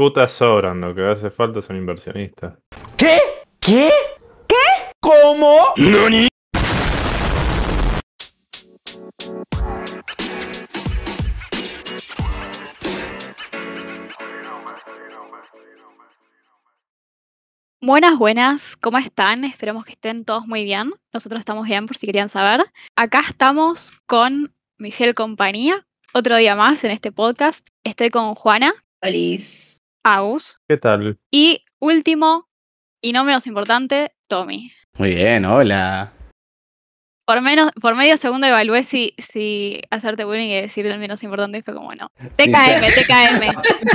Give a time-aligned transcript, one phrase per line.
[0.00, 2.54] Putas sobran, lo que hace falta son inversionistas.
[2.96, 3.18] ¿Qué?
[3.60, 3.90] ¿Qué?
[4.48, 4.56] ¿Qué?
[4.98, 5.74] ¿Cómo?
[17.82, 19.44] Buenas, buenas, ¿cómo están?
[19.44, 20.94] Esperemos que estén todos muy bien.
[21.12, 22.64] Nosotros estamos bien, por si querían saber.
[22.96, 27.68] Acá estamos con mi fiel compañía, otro día más en este podcast.
[27.84, 28.72] Estoy con Juana,
[29.02, 29.79] Alice.
[30.04, 31.18] Agus ¿Qué tal?
[31.30, 32.48] y último,
[33.02, 34.70] y no menos importante, Tommy.
[34.98, 36.12] Muy bien, hola.
[37.26, 41.58] Por, menos, por medio segundo evalué si, si hacerte bullying y decir el menos importante
[41.58, 42.10] y fue como no.
[42.36, 43.40] TKM, TKM.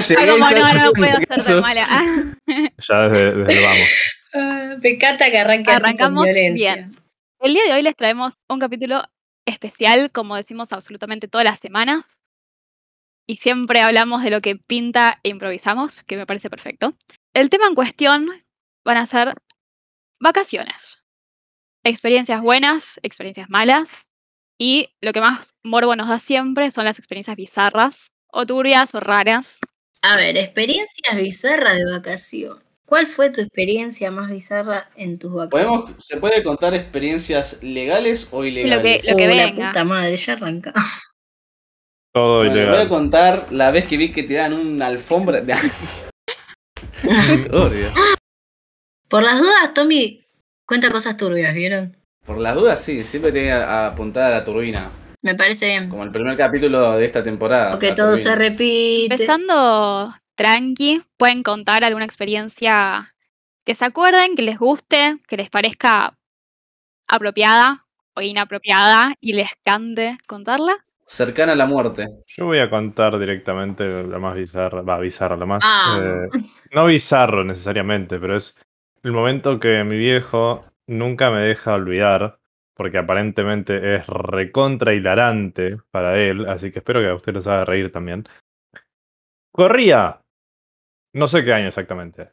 [0.08, 1.88] Llegué como ya no, no puedo esos- mala.
[2.78, 3.88] Ya desde, desde vamos.
[4.34, 6.76] Ah, me encanta que arranque así con Arrancamos violencia.
[6.76, 6.96] bien.
[7.40, 9.04] El día de hoy les traemos un capítulo
[9.46, 12.04] especial, como decimos absolutamente todas las semanas.
[13.28, 16.96] Y siempre hablamos de lo que pinta e improvisamos, que me parece perfecto.
[17.34, 18.30] El tema en cuestión
[18.84, 19.34] van a ser
[20.20, 21.04] vacaciones.
[21.84, 24.08] Experiencias buenas, experiencias malas.
[24.58, 29.00] Y lo que más morbo nos da siempre son las experiencias bizarras, o turbias, o
[29.00, 29.60] raras.
[30.02, 32.64] A ver, experiencias bizarras de vacación.
[32.86, 35.68] ¿Cuál fue tu experiencia más bizarra en tus vacaciones?
[35.68, 39.10] ¿Podemos, ¿Se puede contar experiencias legales o Lo que, ilegales?
[39.10, 40.74] lo que Oh, la puta madre, ya arranca.
[42.16, 45.54] Todo Bueno, voy a contar la vez que vi que tiraban una alfombra de...
[49.10, 50.26] Por las dudas, Tommy
[50.66, 51.98] cuenta cosas turbias, ¿vieron?
[52.26, 54.90] Por las dudas, sí, siempre tenía apuntada a la turbina.
[55.24, 55.90] Me parece bien.
[55.90, 57.72] Como el primer capítulo de esta temporada.
[57.72, 59.14] Porque la todo se repite.
[59.14, 63.14] Empezando tranqui, pueden contar alguna experiencia
[63.66, 66.18] que se acuerden, que les guste, que les parezca
[67.10, 70.85] apropiada o inapropiada y les cante contarla.
[71.08, 72.08] Cercana a la muerte.
[72.36, 75.64] Yo voy a contar directamente la más bizarra, va, bizarra, la más...
[75.64, 76.00] Ah.
[76.02, 76.30] eh,
[76.72, 78.58] no bizarro necesariamente, pero es
[79.04, 82.40] el momento que mi viejo nunca me deja olvidar,
[82.74, 87.66] porque aparentemente es recontra hilarante para él, así que espero que a usted los haga
[87.66, 88.28] reír también.
[89.52, 90.22] Corría,
[91.14, 92.32] no sé qué año exactamente.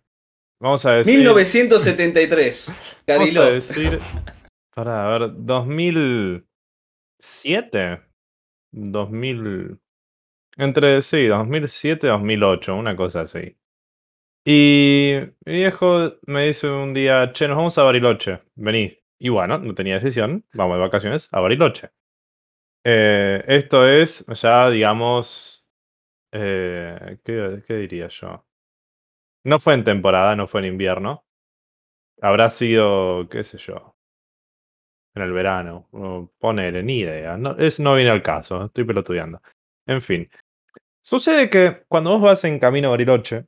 [0.61, 1.19] Vamos a decir...
[1.19, 2.73] 1973.
[3.07, 3.99] Vamos a decir...
[4.75, 8.01] Para a ver, 2007,
[8.73, 9.79] 2000...
[10.57, 13.57] Entre, sí, 2007 y 2008, una cosa así.
[14.45, 15.15] Y
[15.47, 18.99] mi viejo me dice un día, che, nos vamos a Bariloche, vení.
[19.19, 21.91] Y bueno, no tenía decisión, vamos de vacaciones a Bariloche.
[22.85, 25.65] Eh, esto es ya, digamos,
[26.33, 28.45] eh, ¿qué, qué diría yo?
[29.45, 31.25] No fue en temporada, no fue en invierno.
[32.21, 33.92] Habrá sido, qué sé yo,
[35.15, 35.89] en el verano.
[35.93, 37.37] o Ponele, ni idea.
[37.37, 39.41] No, no viene al caso, estoy pelotudeando.
[39.87, 40.31] En fin.
[41.03, 43.47] Sucede que cuando vos vas en camino Bariloche,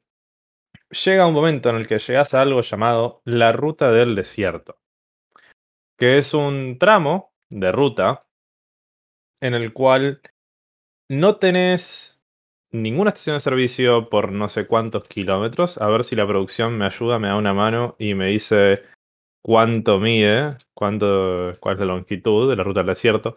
[0.90, 4.78] llega un momento en el que llegas a algo llamado la ruta del desierto.
[5.96, 8.26] Que es un tramo de ruta
[9.40, 10.20] en el cual
[11.08, 12.20] no tenés
[12.72, 15.78] ninguna estación de servicio por no sé cuántos kilómetros.
[15.78, 18.82] A ver si la producción me ayuda, me da una mano y me dice
[19.44, 23.34] cuánto mide, cuánto, cuál es la longitud de la ruta del desierto.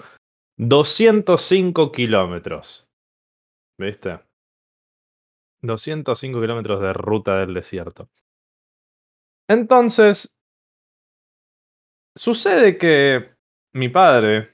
[0.57, 2.87] 205 kilómetros.
[3.77, 4.19] ¿Viste?
[5.61, 8.09] 205 kilómetros de ruta del desierto.
[9.49, 10.35] Entonces,
[12.15, 13.35] sucede que
[13.73, 14.53] mi padre,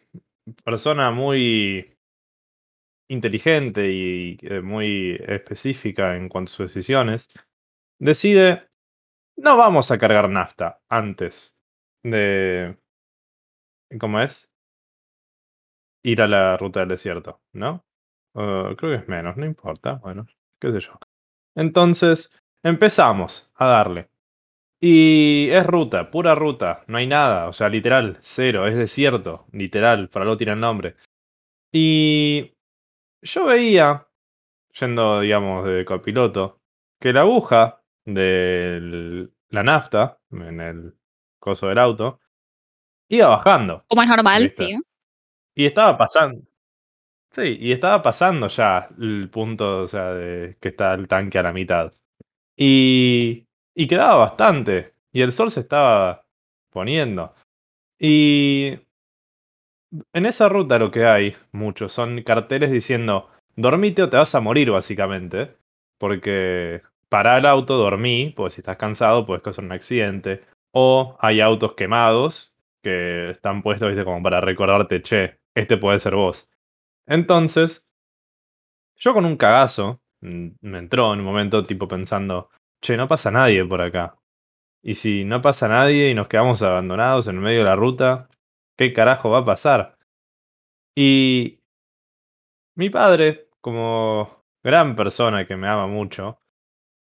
[0.63, 1.97] persona muy
[3.09, 7.30] inteligente y eh, muy específica en cuanto a sus decisiones,
[8.00, 8.68] decide,
[9.38, 11.55] no vamos a cargar nafta antes
[12.03, 12.77] de...
[13.99, 14.51] ¿Cómo es?
[16.03, 17.85] Ir a la ruta del desierto, ¿no?
[18.33, 20.25] Creo que es menos, no importa, bueno,
[20.59, 20.99] qué sé yo.
[21.55, 22.31] Entonces,
[22.63, 24.09] empezamos a darle.
[24.81, 30.09] Y es ruta, pura ruta, no hay nada, o sea, literal, cero, es desierto, literal,
[30.09, 30.95] para algo tiene el nombre.
[31.71, 32.53] Y
[33.21, 34.07] yo veía,
[34.77, 36.59] yendo, digamos, de copiloto,
[37.00, 40.94] que la aguja de la nafta en el
[41.39, 42.19] coso del auto
[43.10, 43.86] iba bajando.
[43.88, 44.66] Como es normal, ¿Viste?
[44.66, 44.77] sí.
[45.56, 46.42] Y estaba pasando.
[47.31, 51.44] Sí, y estaba pasando ya el punto, o sea, de que está el tanque a
[51.44, 51.92] la mitad.
[52.56, 54.94] Y, y quedaba bastante.
[55.12, 56.25] Y el sol se estaba
[56.72, 57.33] poniendo.
[58.00, 58.80] Y
[60.13, 64.42] en esa ruta lo que hay mucho son carteles diciendo, dormite o te vas a
[64.42, 65.56] morir básicamente.
[65.98, 66.83] Porque
[67.13, 70.42] para el auto, dormí, pues si estás cansado puedes causar un accidente.
[70.71, 76.15] O hay autos quemados que están puestos, viste, como para recordarte, che, este puede ser
[76.15, 76.50] vos.
[77.06, 77.88] Entonces,
[78.95, 82.50] yo con un cagazo mm, me entró en un momento tipo pensando,
[82.81, 84.18] che, no pasa nadie por acá.
[84.81, 88.27] Y si no pasa nadie y nos quedamos abandonados en el medio de la ruta,
[88.75, 90.00] ¿qué carajo va a pasar?
[90.95, 91.60] Y
[92.75, 96.39] mi padre, como gran persona que me ama mucho,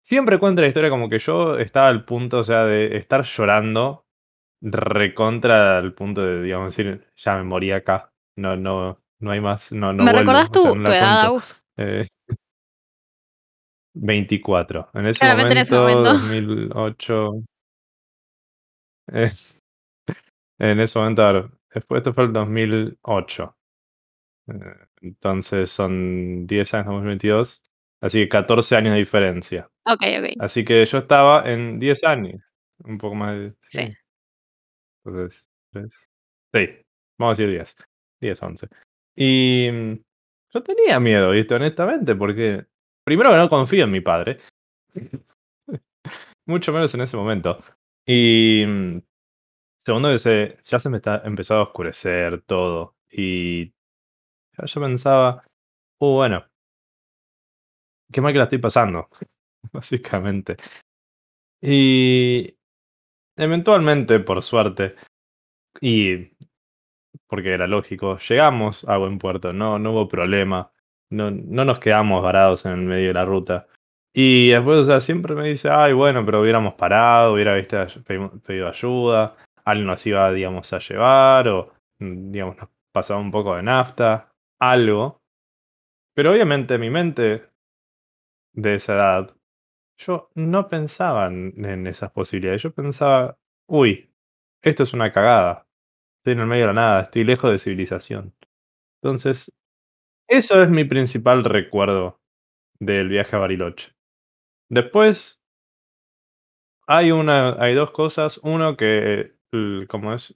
[0.03, 4.05] siempre cuenta la historia como que yo estaba al punto, o sea, de estar llorando
[4.61, 8.11] recontra al punto de, digamos, decir, ya me morí acá.
[8.37, 10.91] No, no, no hay más, no, no ¿Me vuelvo, recordás o sea, tu, no tu
[10.91, 11.21] edad.
[11.25, 11.61] Agus?
[11.77, 12.07] Eh,
[13.95, 14.89] 24.
[14.93, 16.19] En ese Claramente en ese momento, momento.
[16.19, 17.31] 2008.
[19.13, 19.31] eh,
[20.59, 23.55] en ese momento, a ver, después esto fue el 2008.
[24.47, 24.53] Eh,
[25.01, 27.63] Entonces son 10 años, 2022.
[28.03, 29.69] Así que 14 años de diferencia.
[29.85, 30.29] Ok, ok.
[30.39, 32.41] Así que yo estaba en 10 años.
[32.83, 33.53] Un poco más de.
[33.69, 33.87] Sí.
[33.87, 33.93] Sí.
[35.05, 36.07] Entonces, tres-
[36.53, 36.69] Sí,
[37.17, 37.75] vamos a decir 10.
[38.21, 38.67] 10, 11.
[39.15, 39.93] Y mm,
[40.53, 41.55] yo tenía miedo, ¿viste?
[41.55, 42.65] Honestamente, porque
[43.05, 44.37] primero que no confío en mi padre.
[46.45, 47.59] Mucho menos en ese momento.
[48.05, 49.01] Y mm,
[49.79, 52.95] segundo que se, ya se me está empezado a oscurecer todo.
[53.09, 53.67] Y
[54.57, 55.43] ya yo pensaba,
[56.01, 56.45] uh, bueno,
[58.13, 59.09] qué mal que la estoy pasando,
[59.73, 60.55] básicamente.
[61.61, 62.55] Y
[63.37, 64.95] eventualmente, por suerte,
[65.81, 66.33] y
[67.27, 70.71] porque era lógico, llegamos a buen puerto, no, no hubo problema,
[71.11, 73.67] no, no nos quedamos varados en el medio de la ruta.
[74.13, 77.77] Y después, o sea, siempre me dice, ay, bueno, pero hubiéramos parado, hubiera ¿viste,
[78.45, 83.63] pedido ayuda, alguien nos iba, digamos, a llevar, o, digamos, nos pasaba un poco de
[83.63, 85.21] nafta, algo.
[86.13, 87.52] Pero obviamente mi mente
[88.53, 89.35] de esa edad,
[89.97, 94.11] yo no pensaba en, esas posibilidades, yo pensaba, uy,
[94.61, 95.67] esto es una cagada,
[96.19, 98.33] estoy en el medio de la nada, estoy lejos de civilización.
[99.01, 99.51] Entonces,
[100.27, 102.21] eso es mi principal recuerdo
[102.79, 103.93] del viaje a Bariloche.
[104.69, 105.43] Después,
[106.87, 108.39] hay una, hay dos cosas.
[108.43, 109.35] Uno que,
[109.89, 110.35] como es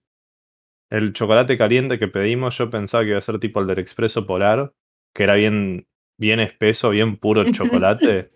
[0.89, 4.25] el chocolate caliente que pedimos, yo pensaba que iba a ser tipo el del expreso
[4.25, 4.73] polar,
[5.13, 5.87] que era bien,
[6.17, 8.31] bien espeso, bien puro chocolate.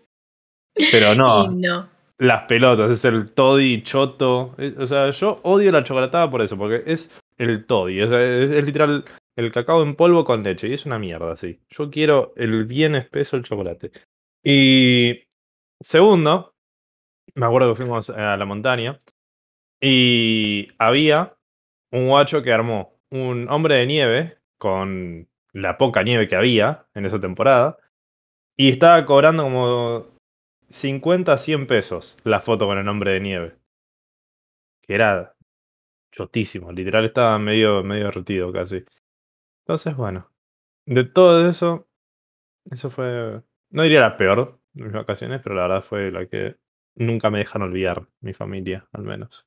[0.90, 1.88] Pero no, no.
[2.18, 4.54] las pelotas, es el toddy choto.
[4.58, 8.02] Eh, O sea, yo odio la chocolatada por eso, porque es el toddy.
[8.02, 9.04] O sea, es, es literal
[9.36, 10.68] el cacao en polvo con leche.
[10.68, 11.60] Y es una mierda, así.
[11.70, 13.90] Yo quiero el bien espeso el chocolate.
[14.44, 15.24] Y
[15.80, 16.54] segundo,
[17.34, 18.98] me acuerdo que fuimos a la montaña
[19.80, 21.36] y había
[21.90, 27.06] un guacho que armó un hombre de nieve con la poca nieve que había en
[27.06, 27.78] esa temporada
[28.56, 30.06] y estaba cobrando como
[30.68, 33.58] 50, 100 pesos la foto con el hombre de nieve.
[34.82, 35.36] Que era
[36.10, 38.84] chotísimo, literal estaba medio, medio derretido casi.
[39.64, 40.30] Entonces, bueno,
[40.86, 41.88] de todo eso,
[42.70, 46.56] eso fue, no diría la peor de mis vacaciones, pero la verdad fue la que
[46.94, 49.46] nunca me dejan olvidar, mi familia, al menos.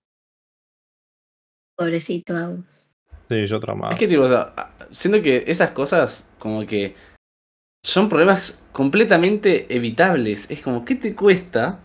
[1.76, 2.85] Pobrecito Agus.
[3.30, 3.94] Sí, yo traumado.
[3.94, 4.54] Es que, tipo, o sea,
[4.92, 6.96] siento que esas cosas, como que
[7.86, 10.50] son problemas completamente evitables.
[10.52, 11.80] Es como, ¿qué te cuesta?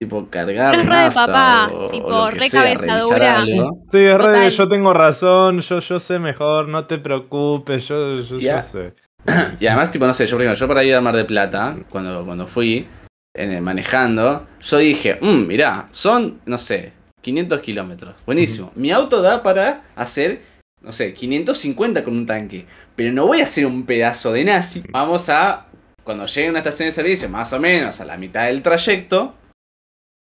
[0.00, 2.86] Tipo, cargar Es re de nafta papá, o, o tipo, lo que re sea, revisar
[2.86, 3.36] cabezadura.
[3.38, 3.84] algo.
[3.90, 8.20] Sí, es re de, yo tengo razón, yo, yo sé mejor, no te preocupes, yo,
[8.20, 8.94] yo, sé.
[9.60, 11.76] Y además, tipo, no sé, yo, por ejemplo, yo para ir al Mar de Plata,
[11.88, 12.86] cuando, cuando fui
[13.34, 16.92] en el- manejando, yo dije, mmm, mirá, son, no sé,
[17.26, 18.14] 500 kilómetros.
[18.24, 18.70] Buenísimo.
[18.76, 20.42] Mi auto da para hacer,
[20.80, 22.66] no sé, 550 con un tanque.
[22.94, 24.84] Pero no voy a hacer un pedazo de nazi.
[24.90, 25.66] Vamos a,
[26.04, 29.34] cuando llegue a una estación de servicio, más o menos a la mitad del trayecto,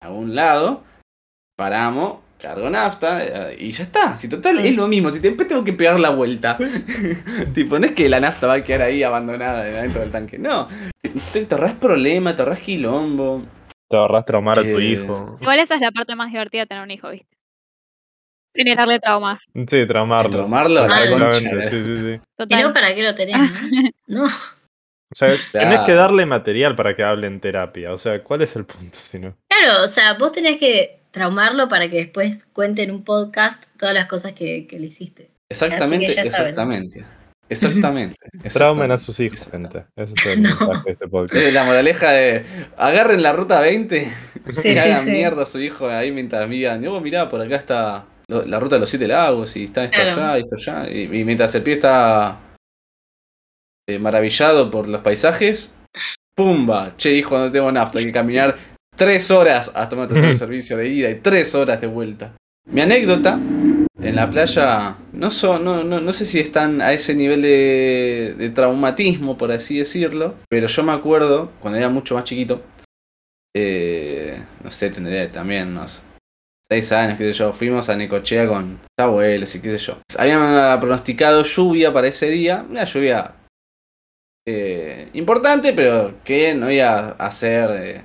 [0.01, 0.83] a un lado,
[1.55, 4.17] paramos, cargo nafta eh, y ya está.
[4.17, 6.57] Si total es lo mismo, si después tengo que pegar la vuelta.
[7.53, 10.39] tipo, no es que la nafta va a quedar ahí abandonada dentro del tanque.
[10.39, 10.67] No.
[11.03, 13.43] Te, te ahorras problema, te ahorras quilombo.
[13.89, 15.37] Te ahorras traumar a tu Eh, hijo.
[15.39, 17.27] Igual esa es la parte más divertida de tener un hijo, ¿viste?
[18.55, 19.39] Generarle traumas.
[19.67, 19.85] Sí.
[19.85, 21.69] Traumarlos, la Exactamente, concha.
[21.69, 22.19] sí, sí, sí.
[22.49, 23.37] Si no, ¿para qué lo tenés?
[23.37, 23.89] No.
[24.07, 24.25] No.
[24.25, 27.91] O sea, tenés que darle material para que hable en terapia.
[27.93, 29.35] O sea, ¿cuál es el punto si no?
[29.49, 33.93] Claro, o sea, vos tenés que traumarlo para que después cuente en un podcast todas
[33.93, 35.29] las cosas que, que le hiciste.
[35.49, 36.49] Exactamente, Así que ya saben.
[36.49, 37.05] exactamente.
[37.49, 38.15] Exactamente.
[38.53, 39.85] Traumen a sus hijos, gente.
[39.95, 40.49] Ese es el No.
[40.59, 41.35] mensaje de este podcast.
[41.43, 42.45] Es la moraleja de
[42.77, 44.11] agarren la ruta 20 Sí,
[44.49, 45.11] y sí, hagan sí.
[45.11, 48.79] mierda a su hijo ahí mientras miran, oh mirá, por acá está la ruta de
[48.81, 50.21] los siete lagos y está esto Claro.
[50.23, 50.89] allá, esto allá.
[50.91, 52.39] Y, y mientras el pie está
[53.87, 55.77] eh, maravillado por los paisajes,
[56.35, 56.93] ¡pumba!
[56.97, 58.55] Che, hijo, no tengo nafta, hay que caminar
[58.95, 62.31] tres horas hasta una estación de servicio de ida y tres horas de vuelta.
[62.67, 63.37] Mi anécdota
[64.01, 68.35] en la playa no, son, no, no, no sé si están a ese nivel de,
[68.37, 72.61] de traumatismo, por así decirlo, pero yo me acuerdo, cuando era mucho más chiquito,
[73.55, 76.03] eh, no sé, tendría también unos
[76.69, 79.97] 6 años, qué sé yo, fuimos a Necochea con abuelos y qué sé yo.
[80.17, 83.35] Habían pronosticado lluvia para ese día, una lluvia
[84.45, 87.69] eh, importante, pero que no iba a hacer...
[87.71, 88.03] eh,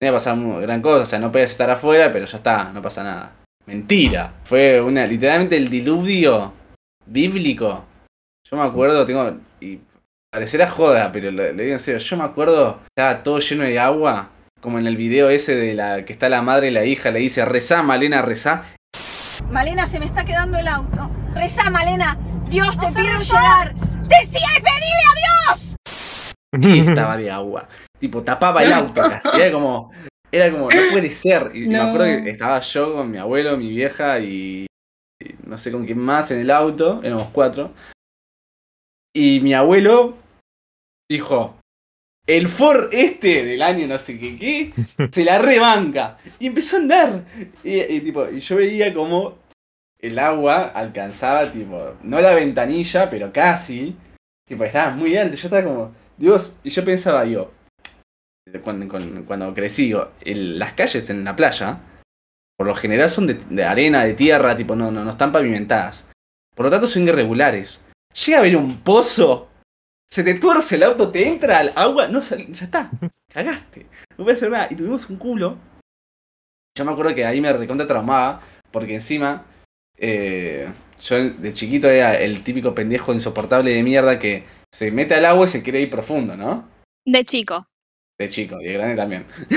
[0.00, 2.72] no iba a pasar gran cosa, o sea, no podías estar afuera, pero ya está,
[2.72, 3.34] no pasa nada.
[3.68, 6.54] Mentira, fue una, literalmente el diluvio
[7.04, 7.84] bíblico.
[8.50, 9.78] Yo me acuerdo, tengo, y
[10.32, 13.78] parecerá joda, pero le, le digo en serio, yo me acuerdo, estaba todo lleno de
[13.78, 14.30] agua,
[14.62, 17.18] como en el video ese de la que está la madre y la hija, le
[17.18, 18.64] dice, rezá, Malena, rezá,
[19.50, 21.10] Malena, se me está quedando el auto.
[21.34, 22.18] Reza, Malena.
[22.48, 23.74] Dios, te pido llegar.
[24.04, 26.74] Decía y pedile a Dios.
[26.74, 27.68] y estaba de agua.
[27.98, 29.28] Tipo, tapaba el auto casi.
[29.34, 29.90] Era como,
[30.30, 31.50] era como, no puede ser.
[31.54, 34.66] Y me acuerdo que estaba yo con mi abuelo, mi vieja y,
[35.20, 37.00] y no sé con quién más en el auto.
[37.02, 37.72] Éramos cuatro.
[39.14, 40.16] Y mi abuelo
[41.10, 41.58] dijo,
[42.26, 44.72] el Ford este del año no sé qué, qué
[45.10, 46.18] se la rebanca.
[46.38, 47.24] Y empezó a andar.
[47.64, 49.38] Y, y tipo, y yo veía como
[49.98, 53.96] el agua alcanzaba, tipo, no la ventanilla, pero casi.
[54.46, 55.36] Tipo, estaba muy alto.
[55.36, 57.50] Yo estaba como, Dios, y yo pensaba, yo,
[58.64, 61.80] cuando, cuando, cuando crecí, digo, el- las calles en la playa,
[62.56, 66.10] por lo general son de, de arena, de tierra, tipo, no, no, no están pavimentadas.
[66.54, 67.84] Por lo tanto, son irregulares.
[68.26, 69.48] Llega a haber un pozo,
[70.10, 72.90] se te tuerce el auto, te entra al agua, no sal- ya está,
[73.32, 73.86] cagaste,
[74.16, 74.66] no puede hacer nada.
[74.70, 75.56] Y tuvimos un culo.
[76.76, 78.40] Yo me acuerdo que ahí me recontra traumaba,
[78.70, 79.44] porque encima,
[79.96, 80.68] eh,
[81.00, 85.46] yo de chiquito era el típico pendejo insoportable de mierda que se mete al agua
[85.46, 86.68] y se quiere ir profundo, ¿no?
[87.04, 87.66] De chico.
[88.18, 89.24] De chico, y de grande también.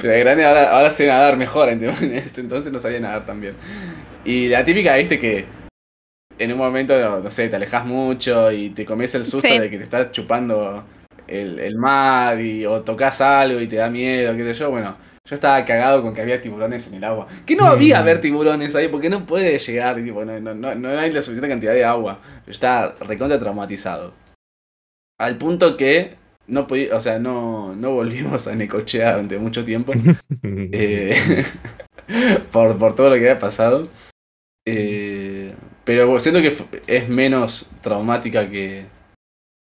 [0.00, 2.38] Pero de grande ahora, ahora sé nadar mejor, ¿entendés?
[2.38, 3.54] entonces no sabía nadar también.
[4.24, 5.46] Y la típica, viste, que
[6.38, 9.58] en un momento, no sé, te alejas mucho y te comes el susto Sí.
[9.58, 10.84] de que te está chupando
[11.26, 14.70] el, el mar y, o tocas algo y te da miedo, qué sé yo.
[14.70, 17.26] Bueno, yo estaba cagado con que había tiburones en el agua.
[17.44, 20.88] Que no había haber tiburones ahí porque no puede llegar, tipo, no, no, no, no
[20.90, 22.20] hay la suficiente cantidad de agua.
[22.46, 24.12] Yo estaba recontra traumatizado.
[25.18, 26.14] Al punto que
[26.48, 29.92] no o sea, no, no volvimos a Necochea durante mucho tiempo.
[30.42, 31.44] eh,
[32.52, 33.88] por, por todo lo que había pasado.
[34.66, 36.52] Eh, pero siento que
[36.86, 38.86] es menos traumática que,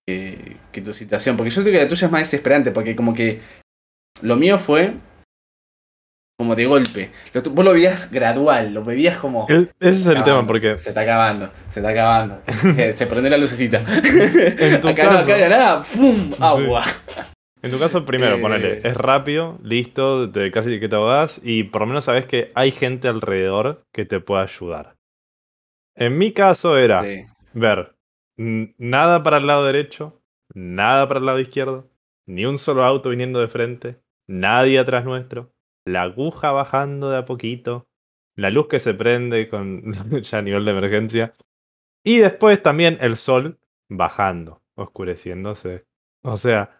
[0.07, 1.37] que, que tu situación.
[1.37, 2.71] Porque yo creo que la tuya es más desesperante.
[2.71, 3.41] Porque como que
[4.21, 4.93] lo mío fue
[6.37, 7.11] como de golpe.
[7.33, 9.45] Lo vos lo veías gradual, lo veías como...
[9.49, 12.41] El- ese es el acabando, tema, porque Se está acabando, se está acabando.
[12.77, 13.79] Eh, se prende la lucecita.
[13.79, 16.31] tu Acá no caso- cae nada, ¡pum!
[16.39, 16.83] Agua.
[17.61, 18.41] En tu caso, primero, Eh.
[18.41, 22.51] ponele, es rápido, listo, te, casi que te ahogás y por lo menos sabes que
[22.55, 24.95] hay gente alrededor que te pueda ayudar.
[25.95, 27.25] En mi caso era Sí.
[27.53, 27.95] ver
[28.37, 30.19] nada para el lado derecho,
[30.55, 31.87] nada para el lado izquierdo,
[32.27, 33.97] ni un solo auto viniendo de frente,
[34.27, 35.51] nadie atrás nuestro,
[35.85, 37.87] la aguja bajando de a poquito,
[38.35, 41.33] la luz que se prende con ya a nivel de emergencia,
[42.05, 43.59] y después también el sol
[43.89, 45.85] bajando, oscureciéndose.
[46.23, 46.79] O sea,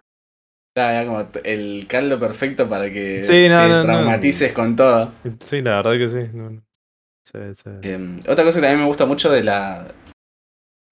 [0.75, 3.81] Claro, como el caldo perfecto para que Sí, no, te no, no.
[3.83, 5.11] traumatices con todo.
[5.41, 6.19] Sí, la verdad que sí.
[7.25, 7.69] Sí, sí.
[7.83, 9.87] Eh, otra cosa que también me gusta mucho de la.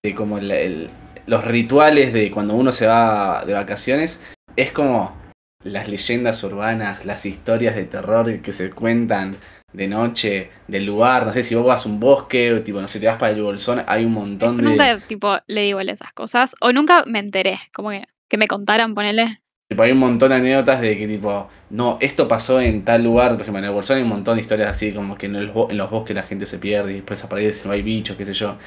[0.06, 0.90] de como el-
[1.28, 4.24] los rituales de cuando uno se va de vacaciones
[4.56, 5.16] es como
[5.64, 9.36] las leyendas urbanas, las historias de terror que se cuentan
[9.74, 11.26] de noche, del lugar.
[11.26, 13.32] No sé si vos vas a un bosque o tipo, no sé, te vas para
[13.32, 14.70] el bolsón, hay un montón Yo de.
[14.70, 16.56] nunca, tipo, le digo esas cosas.
[16.62, 17.60] O nunca me enteré.
[17.74, 19.38] Como que, que me contaran, ponele.
[19.70, 23.32] Tipo, hay un montón de anécdotas de que tipo, no, esto pasó en tal lugar,
[23.34, 25.50] por ejemplo, en el Bolsón hay un montón de historias así, como que en, el
[25.52, 28.26] bo- en los bosques la gente se pierde y después aparece, no hay bichos, qué
[28.26, 28.58] sé yo.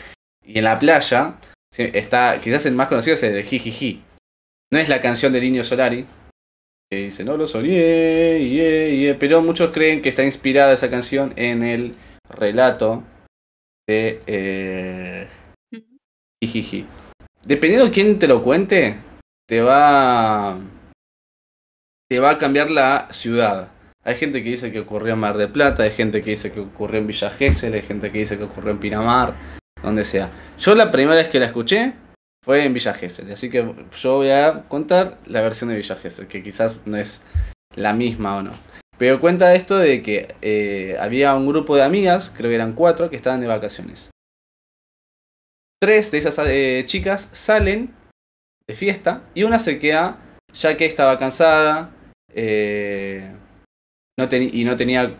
[0.42, 1.34] Y en la playa,
[1.76, 4.02] está, quizás el más conocido es el Jijiji.
[4.72, 6.06] No es la canción de Niño Solari,
[6.94, 11.32] que dice, no lo soñé, ie, ie", pero muchos creen que está inspirada esa canción
[11.36, 11.94] en el
[12.28, 13.02] relato
[13.88, 15.28] de eh,
[16.42, 16.86] Jijiji.
[17.44, 18.96] Dependiendo de quién te lo cuente,
[19.46, 20.58] te va
[22.08, 23.70] te va a cambiar la ciudad.
[24.04, 26.60] Hay gente que dice que ocurrió en Mar de Plata, hay gente que dice que
[26.60, 29.34] ocurrió en Villa Gesell, hay gente que dice que ocurrió en Pinamar,
[29.82, 30.30] donde sea.
[30.58, 31.94] Yo la primera vez que la escuché
[32.44, 36.26] fue en Villa Gesell, así que yo voy a contar la versión de Villa Gesell,
[36.26, 37.22] que quizás no es
[37.74, 38.52] la misma o no.
[38.98, 43.10] Pero cuenta esto de que eh, había un grupo de amigas, creo que eran cuatro,
[43.10, 44.10] que estaban de vacaciones.
[45.80, 47.94] Tres de esas eh, chicas salen
[48.68, 50.18] de fiesta y una se queda
[50.52, 51.90] ya que estaba cansada
[52.32, 53.34] eh,
[54.16, 55.18] y no tenía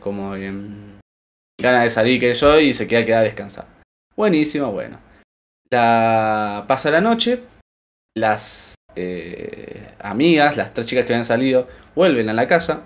[0.00, 0.98] como em,
[1.58, 3.66] ganas de salir que yo y se queda queda a descansar.
[4.14, 5.05] Buenísimo, bueno.
[5.70, 7.42] La, pasa la noche,
[8.14, 12.84] las eh, amigas, las tres chicas que habían salido, vuelven a la casa.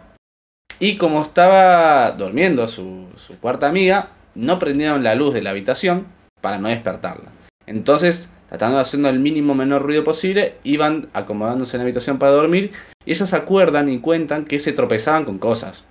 [0.78, 6.06] Y como estaba durmiendo su, su cuarta amiga, no prendieron la luz de la habitación
[6.40, 7.30] para no despertarla.
[7.66, 12.32] Entonces, tratando de hacer el mínimo menor ruido posible, iban acomodándose en la habitación para
[12.32, 12.72] dormir
[13.04, 15.84] y ellas se acuerdan y cuentan que se tropezaban con cosas.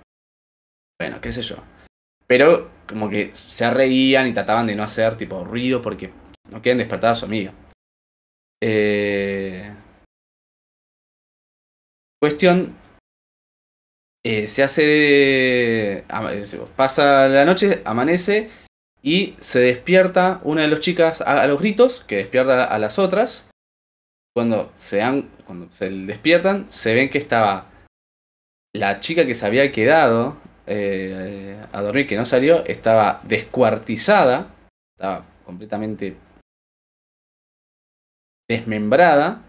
[1.00, 1.56] Bueno, qué sé yo.
[2.26, 6.10] Pero como que se reían y trataban de no hacer tipo ruido porque
[6.50, 7.52] no quieren despertar a su amiga.
[8.62, 9.74] Eh...
[12.20, 12.76] Cuestión.
[14.24, 15.98] eh, se hace.
[15.98, 16.04] eh,
[16.76, 18.50] Pasa la noche, amanece
[19.02, 23.50] y se despierta una de las chicas a, los gritos, que despierta a las otras.
[24.34, 27.70] Cuando se, dan, cuando se despiertan, se ven que estaba
[28.74, 30.36] la chica que se había quedado
[31.72, 34.54] a dormir, que no salió, estaba descuartizada,
[34.94, 36.16] estaba completamente
[38.50, 39.42] desmembrada,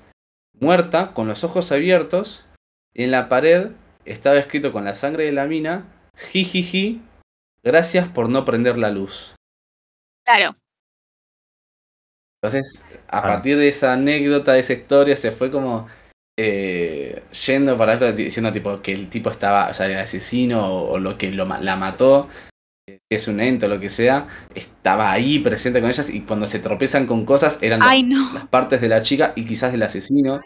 [0.60, 2.48] muerta, con los ojos abiertos,
[2.94, 3.72] y en la pared
[4.06, 7.02] estaba escrito con la sangre de la mina, jijiji,
[7.64, 9.34] gracias por no prender la luz.
[10.24, 10.56] Claro.
[12.44, 13.24] Entonces, a Ah.
[13.24, 15.88] partir de esa anécdota, de esa historia, se fue como
[16.40, 20.92] eh, yendo para esto, diciendo tipo que el tipo estaba, o sea, el asesino o,
[20.94, 22.30] o lo que lo, ma- la mató,
[23.10, 26.60] es un ente o lo que sea, estaba ahí presente con ellas y cuando se
[26.60, 28.34] tropezan con cosas eran los- Ay, no.
[28.34, 30.42] las partes de la chica y quizás del asesino.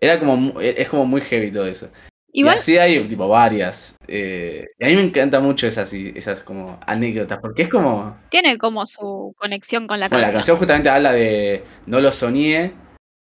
[0.00, 1.90] Era como, e, es como muy heavy todo eso.
[2.36, 3.94] Igual, Y así hay tipo varias.
[4.08, 8.14] eh, y a mí me encanta mucho esas, esas como anécdotas, porque es como...
[8.30, 10.38] tiene como su conexión con la Bueno, la canción.
[10.40, 12.72] canción justamente habla de no lo soñé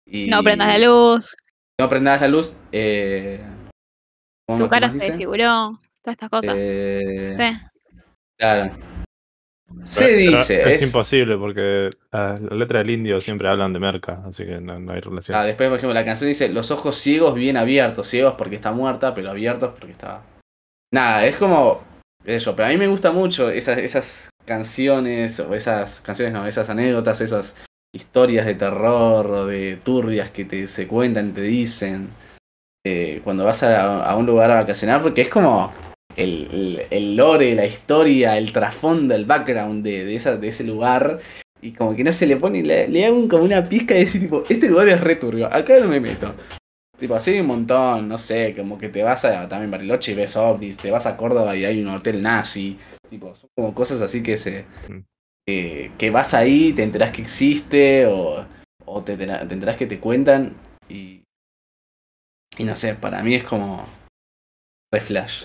[0.07, 1.37] y No prendas la luz,
[1.79, 2.57] no prendas la luz.
[2.73, 3.39] Eh,
[4.49, 6.55] ¿cómo su cara se desfiguró, todas estas cosas.
[6.59, 7.67] Eh, Sí.
[8.43, 8.75] Claro.
[9.85, 10.71] Se Pero- pero dice.
[10.71, 14.81] Es, imposible porque ah, la letra del indio siempre hablan de merca, así que no,
[14.81, 15.39] no hay relación.
[15.39, 18.73] Ah, después, por ejemplo, la canción dice los ojos ciegos bien abiertos, ciegos porque está
[18.73, 20.23] muerta, pero abiertos porque está.
[20.93, 21.83] Nada, es como
[22.25, 26.69] eso, pero a mí me gusta mucho esas, esas canciones, o esas canciones, no, esas
[26.69, 27.55] anécdotas, esas
[27.95, 32.11] historias de terror o de turbias que te se cuentan, te dicen,
[32.85, 35.73] eh, cuando vas a, a un lugar a vacacionar, porque es como
[36.17, 41.21] el, el, lore, la historia, el trasfondo, el background de, de, esa, de ese lugar.
[41.61, 44.21] Y como que no se le pone, le, le hago como una pizca de decir,
[44.23, 46.35] tipo, este lugar es re turbio, acá no me meto.
[46.99, 50.15] Tipo, así hay un montón, no sé, como que te vas a también Bariloche y
[50.15, 52.79] ves ovnis, te vas a Córdoba y hay un hotel nazi.
[53.09, 54.65] Tipo, son como cosas así que se.
[54.89, 54.99] Mm.
[55.47, 58.45] que- que vas ahí, te enterás que existe, o,
[58.85, 60.55] o te, te enterás que te cuentan,
[60.89, 61.23] y.
[62.59, 63.85] Y no sé, para mí es como.
[64.93, 65.45] Re flash.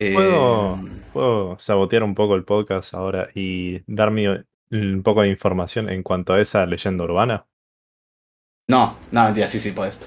[0.00, 0.78] Eh, ¿Puedo,
[1.12, 6.02] ¿Puedo sabotear un poco el podcast ahora y dar mi- un poco de información en
[6.02, 7.46] cuanto a esa leyenda urbana?
[8.70, 10.00] No, no, mentira, sí, sí, puedes.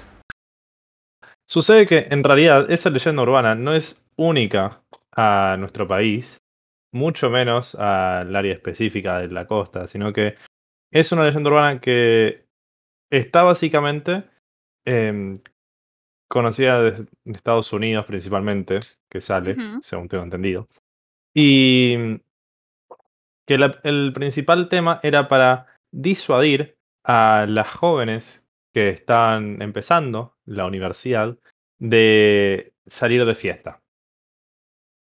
[1.46, 4.82] Sucede que en realidad esa leyenda urbana no es única
[5.14, 6.38] a nuestro país,
[6.92, 10.36] mucho menos al área específica de la costa, sino que
[10.92, 12.46] es una leyenda urbana que
[13.12, 14.24] está básicamente
[14.86, 15.36] em,
[16.34, 20.68] conocida de, Estados Unidos principalmente, que sale, según tengo entendido.
[21.32, 22.18] Y
[23.46, 30.66] que la- el principal tema era para disuadir a las jóvenes que están empezando la
[30.66, 31.38] universidad
[31.78, 33.80] de salir de fiesta.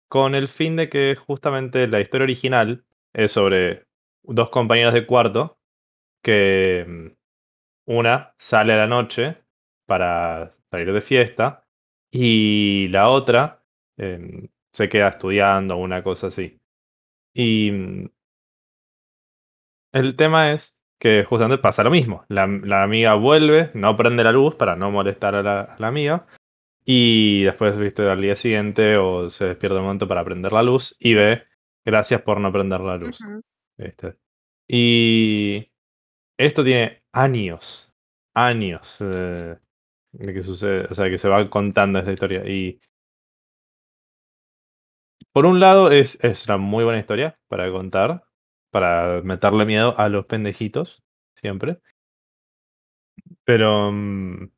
[0.09, 3.89] Con el fin de que justamente la historia original es sobre
[4.23, 5.59] dos compañeras de cuarto
[6.23, 7.07] que mm,
[7.87, 9.39] una sale a la noche
[9.85, 11.67] para salir de fiesta
[12.11, 13.65] y la otra
[13.97, 16.61] em, se queda estudiando una cosa así.
[17.35, 18.11] Y mm,
[19.93, 22.25] el tema es que justamente pasa lo mismo.
[22.29, 25.89] La, la amiga vuelve, no prende la luz para no molestar a la, a la
[25.89, 26.27] amiga.
[26.85, 30.97] Y después, viste, al día siguiente o se despierta un momento para prender la luz
[30.99, 31.45] y ve,
[31.85, 33.19] gracias por no prender la luz.
[33.77, 34.17] ¿viste?
[34.67, 35.71] Y
[36.39, 37.93] esto tiene años,
[38.35, 39.57] años eh,
[40.13, 42.45] de que sucede, o sea, que se va contando esta historia.
[42.49, 42.81] Y
[45.33, 48.25] por un lado es, es una muy buena historia para contar,
[48.71, 51.03] para meterle miedo a los pendejitos,
[51.37, 51.81] siempre.
[53.45, 54.51] Pero, mm,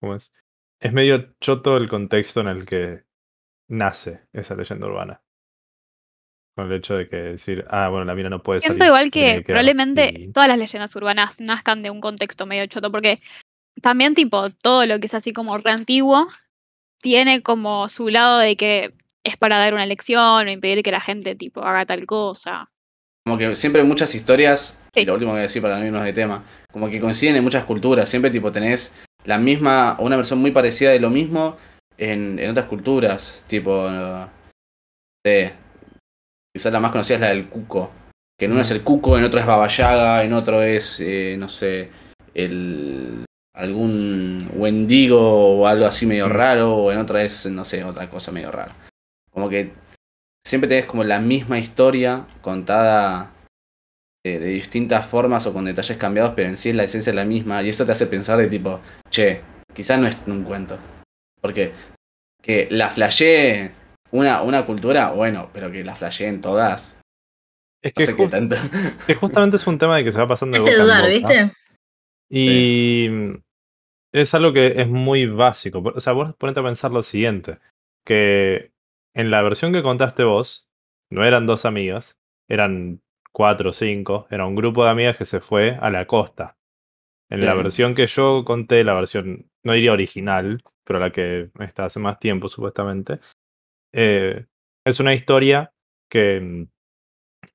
[0.00, 0.32] ¿cómo es?
[0.80, 3.04] Es medio choto el contexto en el que
[3.68, 5.22] nace esa leyenda urbana.
[6.56, 8.88] Con el hecho de que decir, ah, bueno, la mina no puede Siento salir.
[8.88, 9.44] igual que quedar".
[9.44, 13.18] probablemente Y- todas las leyendas urbanas nazcan de un contexto medio choto, porque
[13.82, 16.28] también tipo todo lo que es así como re antiguo
[17.00, 18.92] tiene como su lado de que
[19.24, 22.70] es para dar una lección o impedir que la gente tipo haga tal cosa.
[23.24, 26.02] Como que siempre muchas historias, y lo último que voy a decir para no irnos
[26.02, 28.08] de tema, como que coinciden en muchas culturas.
[28.08, 31.56] Siempre tipo tenés la misma, o una versión muy parecida de lo mismo
[31.98, 33.44] en, en otras culturas.
[33.46, 34.30] Tipo, no
[35.26, 35.52] sé,
[36.54, 37.92] quizás la más conocida es la del cuco.
[38.38, 41.36] Que en uno es el cuco, en otro es Baba Yaga, en otro es, eh,
[41.38, 41.90] no sé,
[42.34, 43.24] el
[43.58, 48.30] algún wendigo o algo así medio raro, o en otra es, no sé, otra cosa
[48.30, 48.74] medio rara.
[49.30, 49.72] Como que
[50.46, 53.32] siempre tenés como la misma historia contada
[54.24, 57.24] de, de distintas formas o con detalles cambiados, pero en sí es la esencia la
[57.24, 57.62] misma.
[57.62, 59.42] Y eso te hace pensar de tipo, che,
[59.74, 60.78] quizás no es un cuento.
[61.40, 61.72] Porque
[62.40, 63.72] que la flashee
[64.12, 66.96] una, una cultura, bueno, pero que la flasheen todas.
[67.82, 68.56] Es No que, sé tanto.
[69.06, 71.06] que justamente es un tema de que se va pasando de en boca.
[71.08, 71.52] ¿viste?
[72.30, 73.08] Y
[74.12, 75.82] es algo que es muy básico.
[75.94, 77.58] O sea, vos ponete a pensar lo siguiente.
[78.04, 78.72] Que
[79.14, 80.68] en la versión que contaste vos,
[81.10, 82.18] no eran dos amigas,
[82.48, 83.00] eran
[83.32, 84.26] cuatro o cinco.
[84.30, 86.56] Era un grupo de amigas que se fue a la costa.
[87.30, 91.84] En la versión que yo conté, la versión, no diría original, pero la que está
[91.84, 93.20] hace más tiempo supuestamente,
[93.92, 94.46] eh,
[94.86, 95.72] es una historia
[96.10, 96.62] que mm,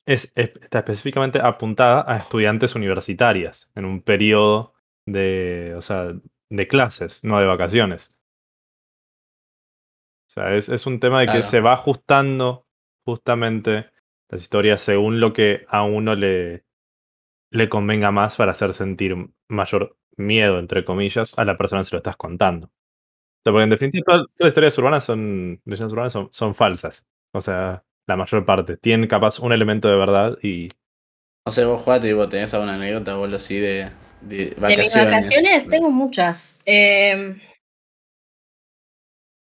[0.05, 4.73] es, es- está específicamente apuntada a estudiantes universitarias en un periodo
[5.07, 6.13] de, o sea,
[6.49, 8.15] de clases, no de vacaciones.
[10.29, 11.43] O sea, es, es un tema de que Claro.
[11.43, 12.65] se va ajustando
[13.05, 13.91] justamente
[14.29, 16.65] las historias según lo que a uno le,
[17.51, 19.15] le convenga más para hacer sentir
[19.47, 22.67] mayor miedo, entre comillas, a la persona que se lo estás contando.
[22.67, 27.05] O sea, porque en definitiva todas, las historias urbanas son, leyendas urbanas son, son falsas.
[27.33, 28.77] O sea, la mayor parte.
[28.77, 30.69] Tienen capaz un elemento de verdad y
[31.45, 33.91] No sé, vos y vos tenés alguna anécdota o algo así de,
[34.27, 36.59] de mis vacaciones tengo muchas.
[36.65, 37.39] Eh,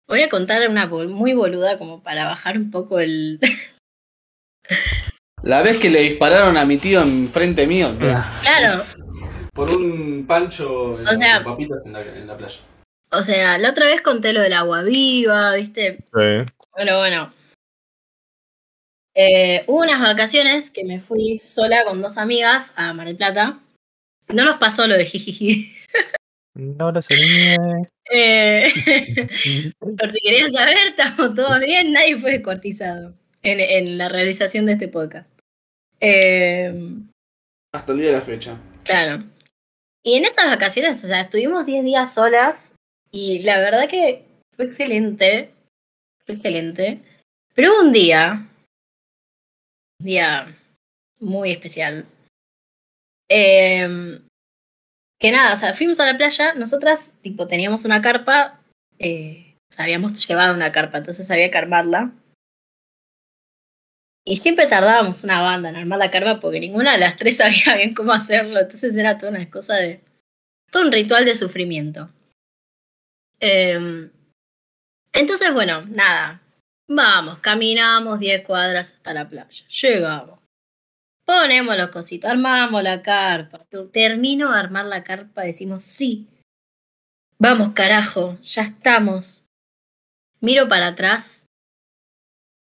[0.08, 3.40] voy a contar una bol- muy boluda como para bajar un poco el...
[5.42, 8.82] La vez que le dispararon a mi tío en frente mío, Claro,
[9.52, 12.58] por un pancho O sea- con papitas en la, en la playa.
[13.12, 15.98] o sea, la otra vez conté lo del agua viva, ¿viste?
[16.12, 16.52] Sí.
[16.72, 17.32] Bueno, bueno.
[19.14, 23.60] Eh, hubo unas vacaciones que me fui sola con dos amigas a Mar del Plata.
[24.28, 25.74] No nos pasó lo de jijiji.
[26.54, 27.56] No lo soñé.
[28.10, 28.72] Eh,
[29.78, 34.72] por si querían saber, estamos todos bien, nadie fue descuartizado en, en la realización de
[34.72, 35.38] este podcast.
[36.00, 36.72] Eh,
[37.72, 38.58] Hasta el día de la fecha.
[38.84, 39.24] claro.
[40.02, 42.72] Y en esas vacaciones, o sea, estuvimos 10 días solas
[43.10, 45.50] y la verdad que fue excelente.
[46.24, 47.00] Fue excelente.
[47.54, 48.46] Pero hubo un día,
[49.98, 50.56] un día
[51.18, 52.06] muy especial,
[53.28, 54.20] eh,
[55.18, 58.60] que nada, o sea, fuimos a la playa, nosotras, tipo, teníamos una carpa,
[58.98, 62.12] eh, o sea, habíamos llevado una carpa, entonces había que armarla.
[64.24, 67.76] Y siempre tardábamos una banda en armar la carpa porque ninguna de las tres sabía
[67.76, 70.02] bien cómo hacerlo, entonces era toda una cosa de...
[70.70, 72.10] todo un ritual de sufrimiento.
[73.40, 74.10] Eh,
[75.12, 76.42] entonces, bueno, nada,
[76.88, 80.35] vamos, caminamos 10 cuadras hasta la playa, llegamos.
[81.26, 83.66] Ponemos los cositos, armamos la carpa.
[83.92, 86.28] Termino de armar la carpa, decimos sí.
[87.36, 89.44] Vamos, carajo, ya estamos.
[90.40, 91.48] Miro para atrás.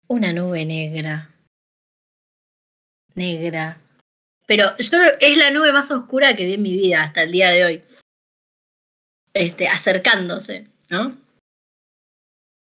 [0.07, 1.29] Una nube negra.
[3.13, 3.77] Negra.
[4.47, 7.49] Pero yo, es la nube más oscura que vi en mi vida hasta el día
[7.49, 7.83] de hoy.
[9.33, 11.17] Este, acercándose, ¿no?